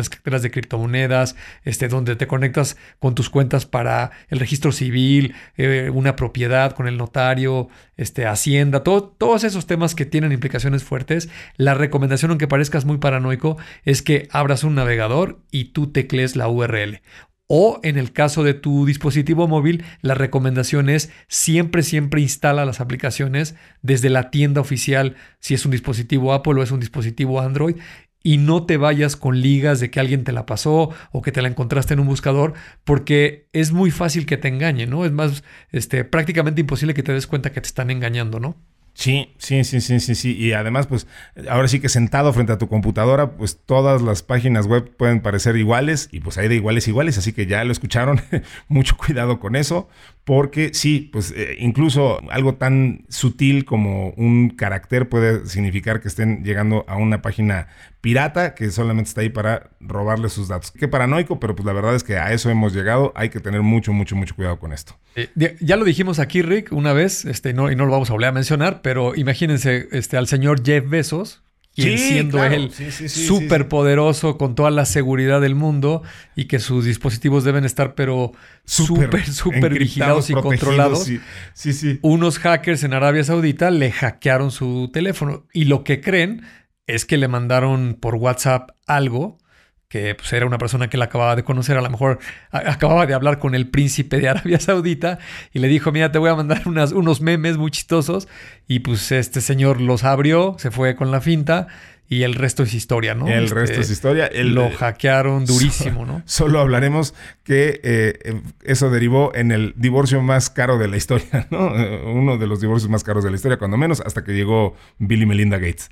de 0.42 0.50
criptomonedas, 0.50 1.36
este, 1.64 1.88
donde 1.88 2.16
te 2.16 2.26
conectas 2.26 2.76
con 2.98 3.14
tus 3.14 3.30
cuentas 3.30 3.66
para 3.66 4.10
el 4.28 4.38
registro 4.38 4.72
civil, 4.72 5.34
eh, 5.56 5.90
una 5.92 6.16
propiedad 6.16 6.72
con 6.72 6.88
el 6.88 6.96
notario, 6.96 7.68
este, 7.96 8.26
Hacienda, 8.26 8.82
todos 8.82 9.44
esos 9.44 9.66
temas 9.66 9.94
que 9.94 10.06
tienen 10.06 10.32
implicaciones 10.32 10.84
fuertes, 10.84 11.28
la 11.56 11.74
recomendación, 11.74 12.30
aunque 12.30 12.48
parezcas 12.48 12.84
muy 12.84 12.98
paranoico, 12.98 13.56
es 13.84 14.02
que 14.02 14.28
abras 14.30 14.64
un 14.64 14.74
navegador 14.74 15.40
y 15.50 15.66
tú 15.66 15.92
teclees 15.92 16.36
la 16.36 16.48
URL 16.48 17.00
O 17.48 17.78
en 17.84 17.96
el 17.96 18.12
caso 18.12 18.42
de 18.42 18.54
tu 18.54 18.86
dispositivo 18.86 19.46
móvil, 19.46 19.84
la 20.02 20.14
recomendación 20.14 20.88
es 20.88 21.12
siempre, 21.28 21.82
siempre 21.82 22.20
instala 22.20 22.64
las 22.64 22.80
aplicaciones 22.80 23.54
desde 23.82 24.10
la 24.10 24.30
tienda 24.30 24.60
oficial, 24.60 25.14
si 25.38 25.54
es 25.54 25.64
un 25.64 25.70
dispositivo 25.70 26.32
Apple 26.32 26.54
o 26.54 26.62
es 26.62 26.72
un 26.72 26.80
dispositivo 26.80 27.40
Android, 27.40 27.76
y 28.24 28.38
no 28.38 28.66
te 28.66 28.76
vayas 28.76 29.14
con 29.14 29.40
ligas 29.40 29.78
de 29.78 29.88
que 29.88 30.00
alguien 30.00 30.24
te 30.24 30.32
la 30.32 30.46
pasó 30.46 30.90
o 31.12 31.22
que 31.22 31.30
te 31.30 31.40
la 31.42 31.46
encontraste 31.46 31.94
en 31.94 32.00
un 32.00 32.08
buscador, 32.08 32.54
porque 32.82 33.48
es 33.52 33.70
muy 33.70 33.92
fácil 33.92 34.26
que 34.26 34.36
te 34.36 34.48
engañen, 34.48 34.90
¿no? 34.90 35.04
Es 35.04 35.12
más, 35.12 35.44
este, 35.70 36.04
prácticamente 36.04 36.60
imposible 36.60 36.94
que 36.94 37.04
te 37.04 37.12
des 37.12 37.28
cuenta 37.28 37.52
que 37.52 37.60
te 37.60 37.68
están 37.68 37.92
engañando, 37.92 38.40
¿no? 38.40 38.56
Sí, 38.96 39.34
sí, 39.36 39.62
sí, 39.64 39.82
sí, 39.82 40.00
sí, 40.00 40.14
sí. 40.14 40.34
Y 40.38 40.54
además, 40.54 40.86
pues, 40.86 41.06
ahora 41.50 41.68
sí 41.68 41.80
que 41.80 41.90
sentado 41.90 42.32
frente 42.32 42.52
a 42.54 42.58
tu 42.58 42.66
computadora, 42.66 43.32
pues 43.32 43.58
todas 43.66 44.00
las 44.00 44.22
páginas 44.22 44.66
web 44.66 44.90
pueden 44.96 45.20
parecer 45.20 45.54
iguales 45.56 46.08
y 46.12 46.20
pues 46.20 46.38
hay 46.38 46.48
de 46.48 46.54
iguales 46.54 46.88
iguales, 46.88 47.18
así 47.18 47.34
que 47.34 47.44
ya 47.46 47.62
lo 47.64 47.72
escucharon. 47.72 48.22
Mucho 48.68 48.96
cuidado 48.96 49.38
con 49.38 49.54
eso, 49.54 49.88
porque 50.26 50.74
sí, 50.74 51.08
pues 51.12 51.32
eh, 51.36 51.56
incluso 51.60 52.18
algo 52.32 52.56
tan 52.56 53.04
sutil 53.08 53.64
como 53.64 54.08
un 54.16 54.50
carácter 54.50 55.08
puede 55.08 55.46
significar 55.46 56.00
que 56.00 56.08
estén 56.08 56.42
llegando 56.42 56.84
a 56.88 56.96
una 56.96 57.22
página 57.22 57.68
pirata 58.00 58.56
que 58.56 58.72
solamente 58.72 59.06
está 59.06 59.20
ahí 59.20 59.28
para 59.28 59.70
robarle 59.78 60.28
sus 60.28 60.48
datos. 60.48 60.72
Qué 60.72 60.88
paranoico, 60.88 61.38
pero 61.38 61.54
pues 61.54 61.64
la 61.64 61.72
verdad 61.72 61.94
es 61.94 62.02
que 62.02 62.16
a 62.16 62.32
eso 62.32 62.50
hemos 62.50 62.74
llegado. 62.74 63.12
Hay 63.14 63.28
que 63.28 63.38
tener 63.38 63.62
mucho, 63.62 63.92
mucho, 63.92 64.16
mucho 64.16 64.34
cuidado 64.34 64.58
con 64.58 64.72
esto. 64.72 64.98
Eh, 65.14 65.28
ya 65.60 65.76
lo 65.76 65.84
dijimos 65.84 66.18
aquí, 66.18 66.42
Rick, 66.42 66.72
una 66.72 66.92
vez, 66.92 67.24
este, 67.24 67.54
no, 67.54 67.70
y 67.70 67.76
no 67.76 67.86
lo 67.86 67.92
vamos 67.92 68.10
a 68.10 68.14
volver 68.14 68.30
a 68.30 68.32
mencionar, 68.32 68.82
pero 68.82 69.14
imagínense 69.14 69.86
este, 69.92 70.16
al 70.16 70.26
señor 70.26 70.64
Jeff 70.66 70.90
Bezos, 70.90 71.44
quien 71.76 71.98
siendo 71.98 72.42
él 72.42 72.72
súper 73.08 73.68
poderoso 73.68 74.38
con 74.38 74.54
toda 74.54 74.70
la 74.70 74.86
seguridad 74.86 75.42
del 75.42 75.54
mundo 75.54 76.02
y 76.34 76.46
que 76.46 76.58
sus 76.58 76.86
dispositivos 76.86 77.44
deben 77.44 77.64
estar 77.64 77.94
pero 77.94 78.32
súper, 78.64 79.26
súper 79.26 79.74
vigilados 79.78 80.30
y 80.30 80.32
controlados. 80.32 81.04
Sí, 81.52 81.72
sí. 81.72 81.98
Unos 82.00 82.38
hackers 82.38 82.82
en 82.82 82.94
Arabia 82.94 83.24
Saudita 83.24 83.70
le 83.70 83.92
hackearon 83.92 84.50
su 84.50 84.90
teléfono 84.92 85.46
y 85.52 85.66
lo 85.66 85.84
que 85.84 86.00
creen 86.00 86.42
es 86.86 87.04
que 87.04 87.18
le 87.18 87.28
mandaron 87.28 87.98
por 88.00 88.14
WhatsApp 88.14 88.70
algo 88.86 89.38
que 89.88 90.14
pues, 90.14 90.32
era 90.32 90.46
una 90.46 90.58
persona 90.58 90.88
que 90.88 90.96
él 90.96 91.02
acababa 91.02 91.36
de 91.36 91.44
conocer, 91.44 91.76
a 91.76 91.80
lo 91.80 91.90
mejor 91.90 92.18
acababa 92.50 93.06
de 93.06 93.14
hablar 93.14 93.38
con 93.38 93.54
el 93.54 93.68
príncipe 93.68 94.18
de 94.18 94.28
Arabia 94.28 94.58
Saudita 94.60 95.18
y 95.52 95.60
le 95.60 95.68
dijo, 95.68 95.92
mira, 95.92 96.10
te 96.10 96.18
voy 96.18 96.30
a 96.30 96.34
mandar 96.34 96.62
unas, 96.66 96.92
unos 96.92 97.20
memes 97.20 97.56
muy 97.56 97.70
chistosos 97.70 98.28
y 98.66 98.80
pues 98.80 99.12
este 99.12 99.40
señor 99.40 99.80
los 99.80 100.04
abrió, 100.04 100.56
se 100.58 100.70
fue 100.70 100.96
con 100.96 101.10
la 101.10 101.20
finta 101.20 101.68
y 102.08 102.22
el 102.22 102.34
resto 102.34 102.62
es 102.62 102.72
historia, 102.72 103.14
¿no? 103.14 103.26
El 103.26 103.50
resto 103.50 103.80
es 103.80 103.90
historia. 103.90 104.30
lo 104.32 104.70
hackearon 104.70 105.44
durísimo, 105.44 106.06
¿no? 106.06 106.22
Solo 106.26 106.60
hablaremos 106.60 107.14
que 107.42 107.80
eh, 107.82 108.40
eso 108.62 108.90
derivó 108.90 109.34
en 109.34 109.50
el 109.50 109.74
divorcio 109.76 110.22
más 110.22 110.48
caro 110.48 110.78
de 110.78 110.86
la 110.86 110.96
historia, 110.96 111.48
¿no? 111.50 111.72
Uno 112.12 112.38
de 112.38 112.46
los 112.46 112.60
divorcios 112.60 112.88
más 112.90 113.02
caros 113.02 113.24
de 113.24 113.30
la 113.30 113.36
historia, 113.36 113.58
cuando 113.58 113.76
menos, 113.76 114.00
hasta 114.00 114.22
que 114.22 114.32
llegó 114.32 114.76
Billy 114.98 115.26
Melinda 115.26 115.58
Gates. 115.58 115.90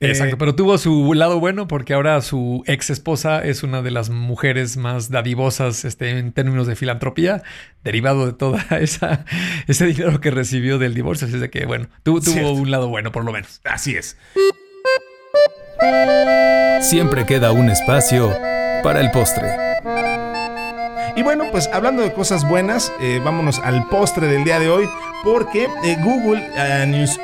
Exacto, 0.00 0.34
eh, 0.34 0.38
pero 0.38 0.54
tuvo 0.54 0.76
su 0.76 1.14
lado 1.14 1.40
bueno 1.40 1.68
porque 1.68 1.94
ahora 1.94 2.20
su 2.20 2.62
ex 2.66 2.90
esposa 2.90 3.42
es 3.42 3.62
una 3.62 3.80
de 3.80 3.90
las 3.90 4.10
mujeres 4.10 4.76
más 4.76 5.10
dadivosas 5.10 5.86
este, 5.86 6.10
en 6.10 6.32
términos 6.32 6.66
de 6.66 6.76
filantropía, 6.76 7.42
derivado 7.82 8.26
de 8.26 8.32
toda 8.34 8.64
esa 8.80 9.24
ese 9.66 9.86
dinero 9.86 10.20
que 10.20 10.30
recibió 10.30 10.78
del 10.78 10.94
divorcio. 10.94 11.26
Así 11.26 11.38
de 11.38 11.48
que, 11.48 11.64
bueno, 11.64 11.88
tuvo 12.02 12.20
un 12.52 12.70
lado 12.70 12.88
bueno, 12.88 13.10
por 13.10 13.24
lo 13.24 13.32
menos. 13.32 13.60
Así 13.64 13.94
es. 13.96 14.18
Siempre 16.80 17.24
queda 17.26 17.52
un 17.52 17.70
espacio 17.70 18.30
para 18.82 19.00
el 19.00 19.10
postre. 19.10 19.48
Y 21.16 21.22
bueno, 21.22 21.44
pues 21.50 21.70
hablando 21.72 22.02
de 22.02 22.12
cosas 22.12 22.46
buenas, 22.46 22.92
eh, 23.00 23.22
vámonos 23.24 23.58
al 23.60 23.88
postre 23.88 24.26
del 24.26 24.44
día 24.44 24.60
de 24.60 24.68
hoy, 24.68 24.86
porque 25.24 25.66
eh, 25.82 25.96
Google 26.04 26.46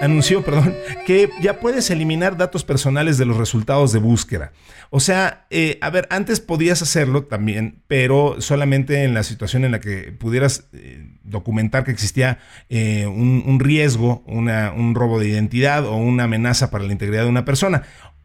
anunció 0.01 0.43
perdón, 0.45 0.75
que 1.07 1.29
ya 1.43 1.61
puedes 1.61 1.91
eliminar 1.91 2.39
datos 2.39 2.65
personales 2.65 3.19
de 3.19 3.27
los 3.27 3.37
resultados 3.37 3.93
de 3.93 3.99
búsqueda. 3.99 4.53
O 4.89 4.99
sea, 4.99 5.47
eh, 5.51 5.77
a 5.83 5.91
ver, 5.91 6.09
antes 6.09 6.41
podías 6.41 6.81
hacerlo 6.81 7.25
también, 7.25 7.83
pero 7.87 8.37
solamente 8.41 9.05
en 9.05 9.13
la 9.13 9.25
situación 9.25 9.67
en 9.67 9.73
la 9.73 9.81
que 9.81 10.11
pudieras 10.19 10.69
documentar 11.23 11.85
que 11.85 11.91
existía 11.91 12.39
un, 12.71 13.45
un, 13.47 13.61
riesgo, 13.61 14.23
una, 14.27 14.73
un 14.73 14.95
robo 14.95 15.21
de 15.21 15.29
identidad 15.29 15.85
o 15.87 15.97
una 15.97 16.25
amenaza 16.25 16.71
para 16.71 16.85
la 16.85 16.93
integridad 16.93 17.25
de 17.25 17.29
una 17.29 17.45
persona. 17.45 17.83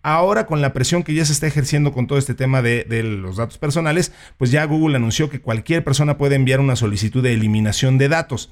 Ahora 0.10 0.46
con 0.46 0.62
la 0.62 0.72
presión 0.72 1.04
que 1.04 1.14
ya 1.14 1.26
se 1.26 1.34
está 1.34 1.48
ejerciendo 1.48 1.92
con 1.92 2.08
todo 2.08 2.18
este 2.18 2.34
tema 2.34 2.62
de, 2.62 2.86
los 3.04 3.36
datos 3.36 3.58
personales, 3.58 4.14
pues 4.38 4.52
ya 4.52 4.64
Google 4.64 4.96
anunció 4.96 5.30
que 5.30 5.42
cualquier 5.42 5.84
persona 5.84 6.18
puede 6.18 6.36
enviar 6.36 6.62
una 6.62 6.78
solicitud 6.78 7.22
de 7.22 7.34
eliminación 7.34 7.98
de 7.98 8.08
datos. 8.08 8.50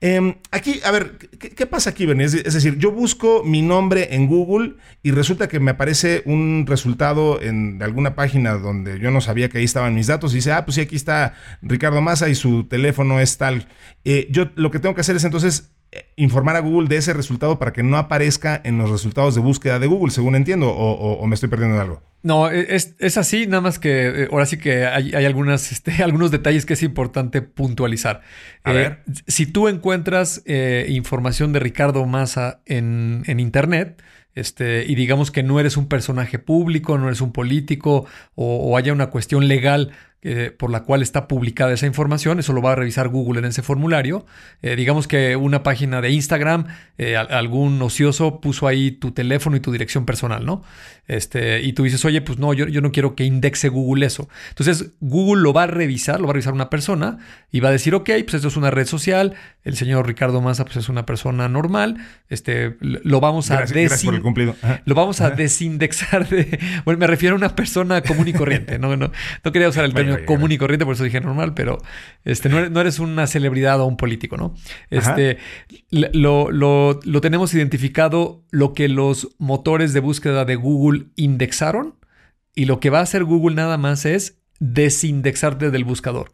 Em, 0.00 0.36
aquí, 0.50 0.80
a 0.82 0.90
ver, 0.90 1.18
¿qué, 1.38 1.66
pasa 1.66 1.90
aquí, 1.90 2.06
Bernie? 2.06 2.24
Es, 2.24 2.54
decir, 2.54 2.78
yo 2.78 2.90
busco 2.90 3.44
mi 3.44 3.60
nombre 3.60 4.14
en 4.14 4.26
Google 4.28 4.76
y 5.02 5.10
resulta 5.10 5.46
que 5.46 5.60
me 5.60 5.72
aparece 5.72 6.22
un 6.24 6.64
resultado 6.66 7.38
en 7.42 7.82
alguna 7.82 8.14
página 8.14 8.54
donde 8.54 8.98
yo 8.98 9.10
no 9.10 9.20
sabía 9.20 9.50
que 9.50 9.58
ahí 9.58 9.64
estaban 9.64 9.94
mis 9.94 10.06
datos 10.06 10.32
y 10.32 10.36
dice, 10.36 10.52
ah, 10.52 10.64
pues 10.64 10.76
sí, 10.76 10.80
aquí 10.80 10.96
está 10.96 11.34
Ricardo 11.60 12.00
Massa 12.00 12.30
y 12.30 12.34
su 12.34 12.64
teléfono 12.64 13.20
es 13.20 13.36
tal. 13.36 13.68
Eh, 14.06 14.26
yo 14.30 14.46
lo 14.54 14.70
que 14.70 14.78
tengo 14.78 14.94
que 14.94 15.02
hacer 15.02 15.16
es 15.16 15.24
entonces 15.24 15.70
informar 16.16 16.56
a 16.56 16.60
Google 16.60 16.88
de 16.88 16.96
ese 16.96 17.12
resultado 17.12 17.58
para 17.58 17.72
que 17.72 17.82
no 17.82 17.96
aparezca 17.96 18.60
en 18.64 18.78
los 18.78 18.90
resultados 18.90 19.34
de 19.34 19.40
búsqueda 19.40 19.78
de 19.78 19.86
Google, 19.86 20.12
según 20.12 20.36
entiendo, 20.36 20.70
o, 20.70 21.26
me 21.26 21.34
estoy 21.34 21.48
perdiendo 21.48 21.76
de 21.76 21.82
algo. 21.82 22.02
No, 22.22 22.50
e, 22.50 22.74
es, 22.74 23.18
así, 23.18 23.46
nada 23.46 23.60
más 23.60 23.78
que 23.78 24.22
eh, 24.24 24.28
ahora 24.30 24.46
sí 24.46 24.56
que 24.56 24.86
hay, 24.86 25.14
algunas, 25.14 25.72
este, 25.72 26.02
algunos 26.02 26.30
detalles 26.30 26.66
que 26.66 26.74
es 26.74 26.82
importante 26.82 27.42
puntualizar. 27.42 28.22
A 28.62 28.72
eh, 28.72 28.74
ver. 28.74 29.02
Si 29.26 29.46
tú 29.46 29.68
encuentras 29.68 30.42
eh, 30.46 30.86
información 30.88 31.52
de 31.52 31.60
Ricardo 31.60 32.04
Massa 32.06 32.60
en, 32.66 33.22
en 33.26 33.40
Internet, 33.40 34.02
este, 34.34 34.84
y 34.86 34.96
digamos 34.96 35.30
que 35.30 35.42
no 35.44 35.60
eres 35.60 35.76
un 35.76 35.86
personaje 35.86 36.38
público, 36.38 36.98
no 36.98 37.06
eres 37.06 37.20
un 37.20 37.32
político 37.32 38.06
o, 38.34 38.56
o 38.56 38.76
haya 38.76 38.92
una 38.92 39.10
cuestión 39.10 39.46
legal 39.46 39.92
por 40.58 40.70
la 40.70 40.84
cual 40.84 41.02
está 41.02 41.28
publicada 41.28 41.72
esa 41.72 41.86
información. 41.86 42.38
Eso 42.38 42.52
lo 42.52 42.62
va 42.62 42.72
a 42.72 42.74
revisar 42.76 43.08
Google 43.08 43.40
en 43.40 43.44
ese 43.46 43.62
formulario. 43.62 44.26
Eh, 44.62 44.76
digamos 44.76 45.06
que 45.06 45.36
una 45.36 45.62
página 45.62 46.00
de 46.00 46.10
Instagram, 46.10 46.66
eh, 46.98 47.16
algún 47.16 47.80
ocioso 47.82 48.40
puso 48.40 48.66
ahí 48.66 48.90
tu 48.90 49.12
teléfono 49.12 49.56
y 49.56 49.60
tu 49.60 49.72
dirección 49.72 50.06
personal, 50.06 50.46
¿no? 50.46 50.62
Este, 51.06 51.62
y 51.62 51.74
tú 51.74 51.82
dices, 51.82 52.04
oye, 52.04 52.22
pues 52.22 52.38
no, 52.38 52.54
yo, 52.54 52.66
yo 52.66 52.80
no 52.80 52.92
quiero 52.92 53.14
que 53.14 53.24
indexe 53.24 53.68
Google 53.68 54.06
eso. 54.06 54.28
Entonces, 54.48 54.92
Google 55.00 55.42
lo 55.42 55.52
va 55.52 55.64
a 55.64 55.66
revisar, 55.66 56.20
lo 56.20 56.26
va 56.26 56.30
a 56.30 56.34
revisar 56.34 56.54
una 56.54 56.70
persona 56.70 57.18
y 57.52 57.60
va 57.60 57.68
a 57.68 57.72
decir, 57.72 57.94
ok, 57.94 58.10
pues 58.24 58.34
esto 58.34 58.48
es 58.48 58.56
una 58.56 58.70
red 58.70 58.86
social. 58.86 59.34
El 59.64 59.76
señor 59.76 60.06
Ricardo 60.06 60.42
Massa, 60.42 60.64
pues 60.64 60.76
es 60.76 60.88
una 60.90 61.06
persona 61.06 61.48
normal. 61.48 61.96
Este, 62.28 62.76
lo 62.80 63.20
vamos 63.20 63.50
a 63.50 63.64
Lo 64.84 64.94
vamos 64.94 65.20
a 65.22 65.30
desindexar 65.30 66.28
de. 66.28 66.58
Bueno, 66.84 66.98
me 66.98 67.06
refiero 67.06 67.34
a 67.34 67.38
una 67.38 67.56
persona 67.56 68.02
común 68.02 68.28
y 68.28 68.34
corriente. 68.34 68.78
No, 68.78 68.94
no, 68.96 69.10
no 69.42 69.52
quería 69.52 69.68
usar 69.68 69.86
el 69.86 69.94
término 69.94 70.18
común 70.26 70.52
y 70.52 70.58
corriente, 70.58 70.84
por 70.84 70.94
eso 70.94 71.04
dije 71.04 71.20
normal, 71.20 71.54
pero 71.54 71.78
este, 72.24 72.48
no, 72.50 72.80
eres, 72.80 72.98
una 72.98 73.26
celebridad 73.26 73.80
o 73.80 73.86
un 73.86 73.96
político, 73.96 74.36
¿no? 74.36 74.54
Este, 74.90 75.38
lo, 75.90 76.50
lo, 76.50 77.00
lo 77.02 77.20
tenemos 77.22 77.54
identificado 77.54 78.44
lo 78.50 78.74
que 78.74 78.88
los 78.88 79.34
motores 79.38 79.94
de 79.94 80.00
búsqueda 80.00 80.44
de 80.44 80.56
Google 80.56 81.06
indexaron 81.16 81.94
y 82.54 82.66
lo 82.66 82.80
que 82.80 82.90
va 82.90 82.98
a 82.98 83.02
hacer 83.02 83.24
Google 83.24 83.56
nada 83.56 83.78
más 83.78 84.04
es 84.04 84.38
desindexarte 84.60 85.70
del 85.70 85.84
buscador. 85.84 86.30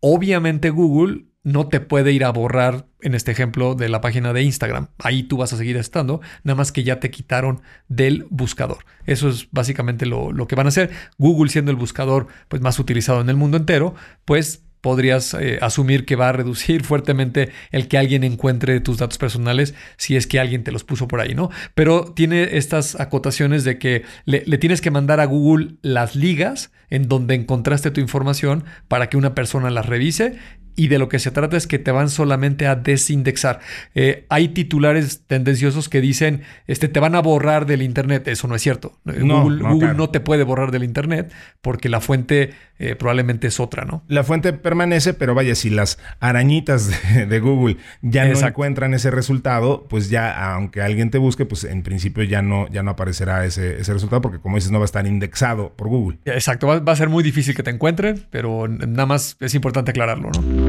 Obviamente 0.00 0.70
Google 0.70 1.24
no 1.44 1.68
te 1.68 1.80
puede 1.80 2.12
ir 2.12 2.24
a 2.24 2.30
borrar, 2.30 2.86
en 3.02 3.14
este 3.14 3.30
ejemplo, 3.30 3.74
de 3.74 3.88
la 3.88 4.00
página 4.00 4.32
de 4.32 4.42
Instagram. 4.42 4.88
Ahí 4.98 5.22
tú 5.22 5.36
vas 5.36 5.52
a 5.52 5.56
seguir 5.56 5.76
estando, 5.76 6.20
nada 6.42 6.56
más 6.56 6.72
que 6.72 6.82
ya 6.82 6.98
te 7.00 7.10
quitaron 7.10 7.60
del 7.88 8.26
buscador. 8.30 8.78
Eso 9.06 9.28
es 9.28 9.48
básicamente 9.52 10.06
lo, 10.06 10.32
que 10.48 10.56
van 10.56 10.66
a 10.66 10.70
hacer. 10.70 10.90
Google 11.18 11.50
siendo 11.50 11.70
el 11.70 11.76
buscador 11.76 12.26
pues, 12.48 12.62
más 12.62 12.78
utilizado 12.78 13.20
en 13.20 13.28
el 13.28 13.36
mundo 13.36 13.58
entero, 13.58 13.94
pues 14.24 14.64
podrías 14.84 15.32
eh, 15.32 15.58
asumir 15.62 16.04
que 16.04 16.14
va 16.14 16.28
a 16.28 16.32
reducir 16.32 16.84
fuertemente 16.84 17.48
el 17.72 17.88
que 17.88 17.96
alguien 17.96 18.22
encuentre 18.22 18.80
tus 18.80 18.98
datos 18.98 19.16
personales 19.16 19.74
si 19.96 20.14
es 20.14 20.26
que 20.26 20.38
alguien 20.38 20.62
te 20.62 20.72
los 20.72 20.84
puso 20.84 21.08
por 21.08 21.20
ahí, 21.20 21.34
¿no? 21.34 21.50
Pero 21.74 22.04
tiene 22.04 22.58
estas 22.58 23.00
acotaciones 23.00 23.64
de 23.64 23.78
que 23.78 24.02
le, 24.26 24.42
tienes 24.58 24.82
que 24.82 24.90
mandar 24.90 25.20
a 25.20 25.24
Google 25.24 25.76
las 25.80 26.16
ligas 26.16 26.70
en 26.90 27.08
donde 27.08 27.34
encontraste 27.34 27.90
tu 27.92 28.02
información 28.02 28.64
para 28.86 29.08
que 29.08 29.16
una 29.16 29.34
persona 29.34 29.70
las 29.70 29.86
revise 29.86 30.38
y 30.76 30.88
de 30.88 30.98
lo 30.98 31.08
que 31.08 31.18
se 31.18 31.30
trata 31.30 31.56
es 31.56 31.66
que 31.66 31.78
te 31.78 31.90
van 31.90 32.08
solamente 32.08 32.66
a 32.66 32.76
desindexar. 32.76 33.60
Eh, 33.94 34.26
hay 34.28 34.48
titulares 34.48 35.22
tendenciosos 35.26 35.88
que 35.88 36.00
dicen, 36.00 36.42
este, 36.66 36.88
te 36.88 37.00
van 37.00 37.14
a 37.14 37.20
borrar 37.20 37.66
del 37.66 37.82
Internet. 37.82 38.26
Eso 38.28 38.48
no 38.48 38.54
es 38.54 38.62
cierto. 38.62 38.98
Eh, 39.06 39.20
Google, 39.20 39.94
no, 39.94 40.10
te 40.10 40.20
puede 40.20 40.44
borrar 40.44 40.70
del 40.70 40.84
Internet 40.84 41.32
porque 41.60 41.88
la 41.88 42.00
fuente 42.00 42.52
eh, 42.78 42.96
probablemente 42.96 43.46
es 43.46 43.60
otra, 43.60 43.84
¿no? 43.84 44.02
La 44.08 44.24
fuente 44.24 44.52
permanece, 44.52 45.14
pero 45.14 45.34
vaya, 45.34 45.54
si 45.54 45.70
las 45.70 45.98
arañitas 46.20 46.90
de, 47.28 47.40
Google 47.40 47.76
ya 48.02 48.26
no 48.26 48.38
encuentran 48.38 48.94
ese 48.94 49.10
resultado, 49.10 49.86
pues 49.88 50.10
ya, 50.10 50.54
aunque 50.54 50.82
alguien 50.82 51.10
te 51.10 51.18
busque, 51.18 51.46
pues 51.46 51.64
en 51.64 51.82
principio 51.82 52.24
ya 52.24 52.42
no, 52.42 52.68
ya 52.68 52.82
no 52.82 52.92
aparecerá 52.92 53.44
ese, 53.44 53.80
ese 53.80 53.92
resultado 53.92 54.22
porque 54.22 54.40
como 54.40 54.56
dices, 54.56 54.70
no 54.70 54.78
va 54.78 54.84
a 54.84 54.86
estar 54.86 55.06
indexado 55.06 55.72
por 55.76 55.88
Google. 55.88 56.18
Exacto, 56.24 56.66
va, 56.66 56.80
va 56.80 56.92
a 56.92 56.96
ser 56.96 57.08
muy 57.08 57.22
difícil 57.22 57.54
que 57.54 57.62
te 57.62 57.70
encuentren, 57.70 58.26
pero 58.30 58.66
nada 58.68 59.06
más 59.06 59.36
es 59.40 59.54
importante 59.54 59.90
aclararlo, 59.92 60.30
¿no? 60.30 60.63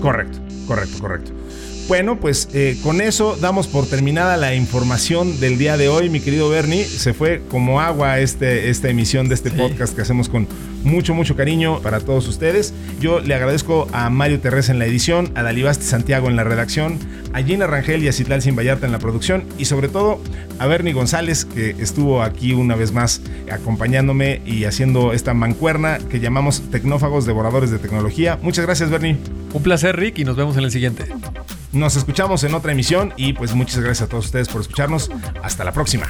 Correcto, 0.00 0.38
correcto, 0.66 0.98
correcto. 1.00 1.32
Bueno, 1.88 2.20
pues 2.20 2.50
eh, 2.52 2.76
con 2.82 3.00
eso 3.00 3.38
damos 3.40 3.66
por 3.66 3.86
terminada 3.86 4.36
la 4.36 4.54
información 4.54 5.40
del 5.40 5.56
día 5.56 5.78
de 5.78 5.88
hoy, 5.88 6.10
mi 6.10 6.20
querido 6.20 6.50
Bernie. 6.50 6.84
Se 6.84 7.14
fue 7.14 7.40
como 7.48 7.80
agua 7.80 8.18
este, 8.18 8.68
esta 8.68 8.90
emisión 8.90 9.30
de 9.30 9.34
este 9.34 9.50
podcast 9.50 9.96
que 9.96 10.02
hacemos 10.02 10.28
con 10.28 10.46
mucho, 10.84 11.14
mucho 11.14 11.34
cariño 11.34 11.80
para 11.80 12.00
todos 12.00 12.28
ustedes. 12.28 12.74
Yo 13.00 13.20
le 13.20 13.34
agradezco 13.34 13.88
a 13.92 14.10
Mario 14.10 14.38
Terrés 14.38 14.68
en 14.68 14.78
la 14.78 14.84
edición, 14.84 15.32
a 15.34 15.42
Dalibaste 15.42 15.82
Santiago 15.82 16.28
en 16.28 16.36
la 16.36 16.44
redacción, 16.44 16.98
a 17.32 17.42
Gina 17.42 17.66
Rangel 17.66 18.04
y 18.04 18.08
a 18.08 18.12
Citlal 18.12 18.42
Sin 18.42 18.54
Vallarta 18.54 18.84
en 18.84 18.92
la 18.92 18.98
producción 18.98 19.44
y 19.56 19.64
sobre 19.64 19.88
todo 19.88 20.20
a 20.58 20.66
Bernie 20.66 20.92
González 20.92 21.46
que 21.46 21.70
estuvo 21.78 22.22
aquí 22.22 22.52
una 22.52 22.76
vez 22.76 22.92
más 22.92 23.22
acompañándome 23.50 24.42
y 24.44 24.64
haciendo 24.64 25.14
esta 25.14 25.32
mancuerna 25.32 25.96
que 26.10 26.20
llamamos 26.20 26.60
Tecnófagos 26.70 27.24
Devoradores 27.24 27.70
de 27.70 27.78
Tecnología. 27.78 28.38
Muchas 28.42 28.66
gracias, 28.66 28.90
Bernie. 28.90 29.16
Un 29.54 29.62
placer, 29.62 29.96
Rick, 29.96 30.18
y 30.18 30.24
nos 30.26 30.36
vemos 30.36 30.54
en 30.58 30.64
el 30.64 30.70
siguiente. 30.70 31.06
Nos 31.72 31.96
escuchamos 31.96 32.44
en 32.44 32.54
otra 32.54 32.72
emisión 32.72 33.12
y 33.16 33.34
pues 33.34 33.54
muchas 33.54 33.80
gracias 33.80 34.06
a 34.06 34.08
todos 34.08 34.26
ustedes 34.26 34.48
por 34.48 34.60
escucharnos. 34.62 35.10
Hasta 35.42 35.64
la 35.64 35.72
próxima. 35.72 36.08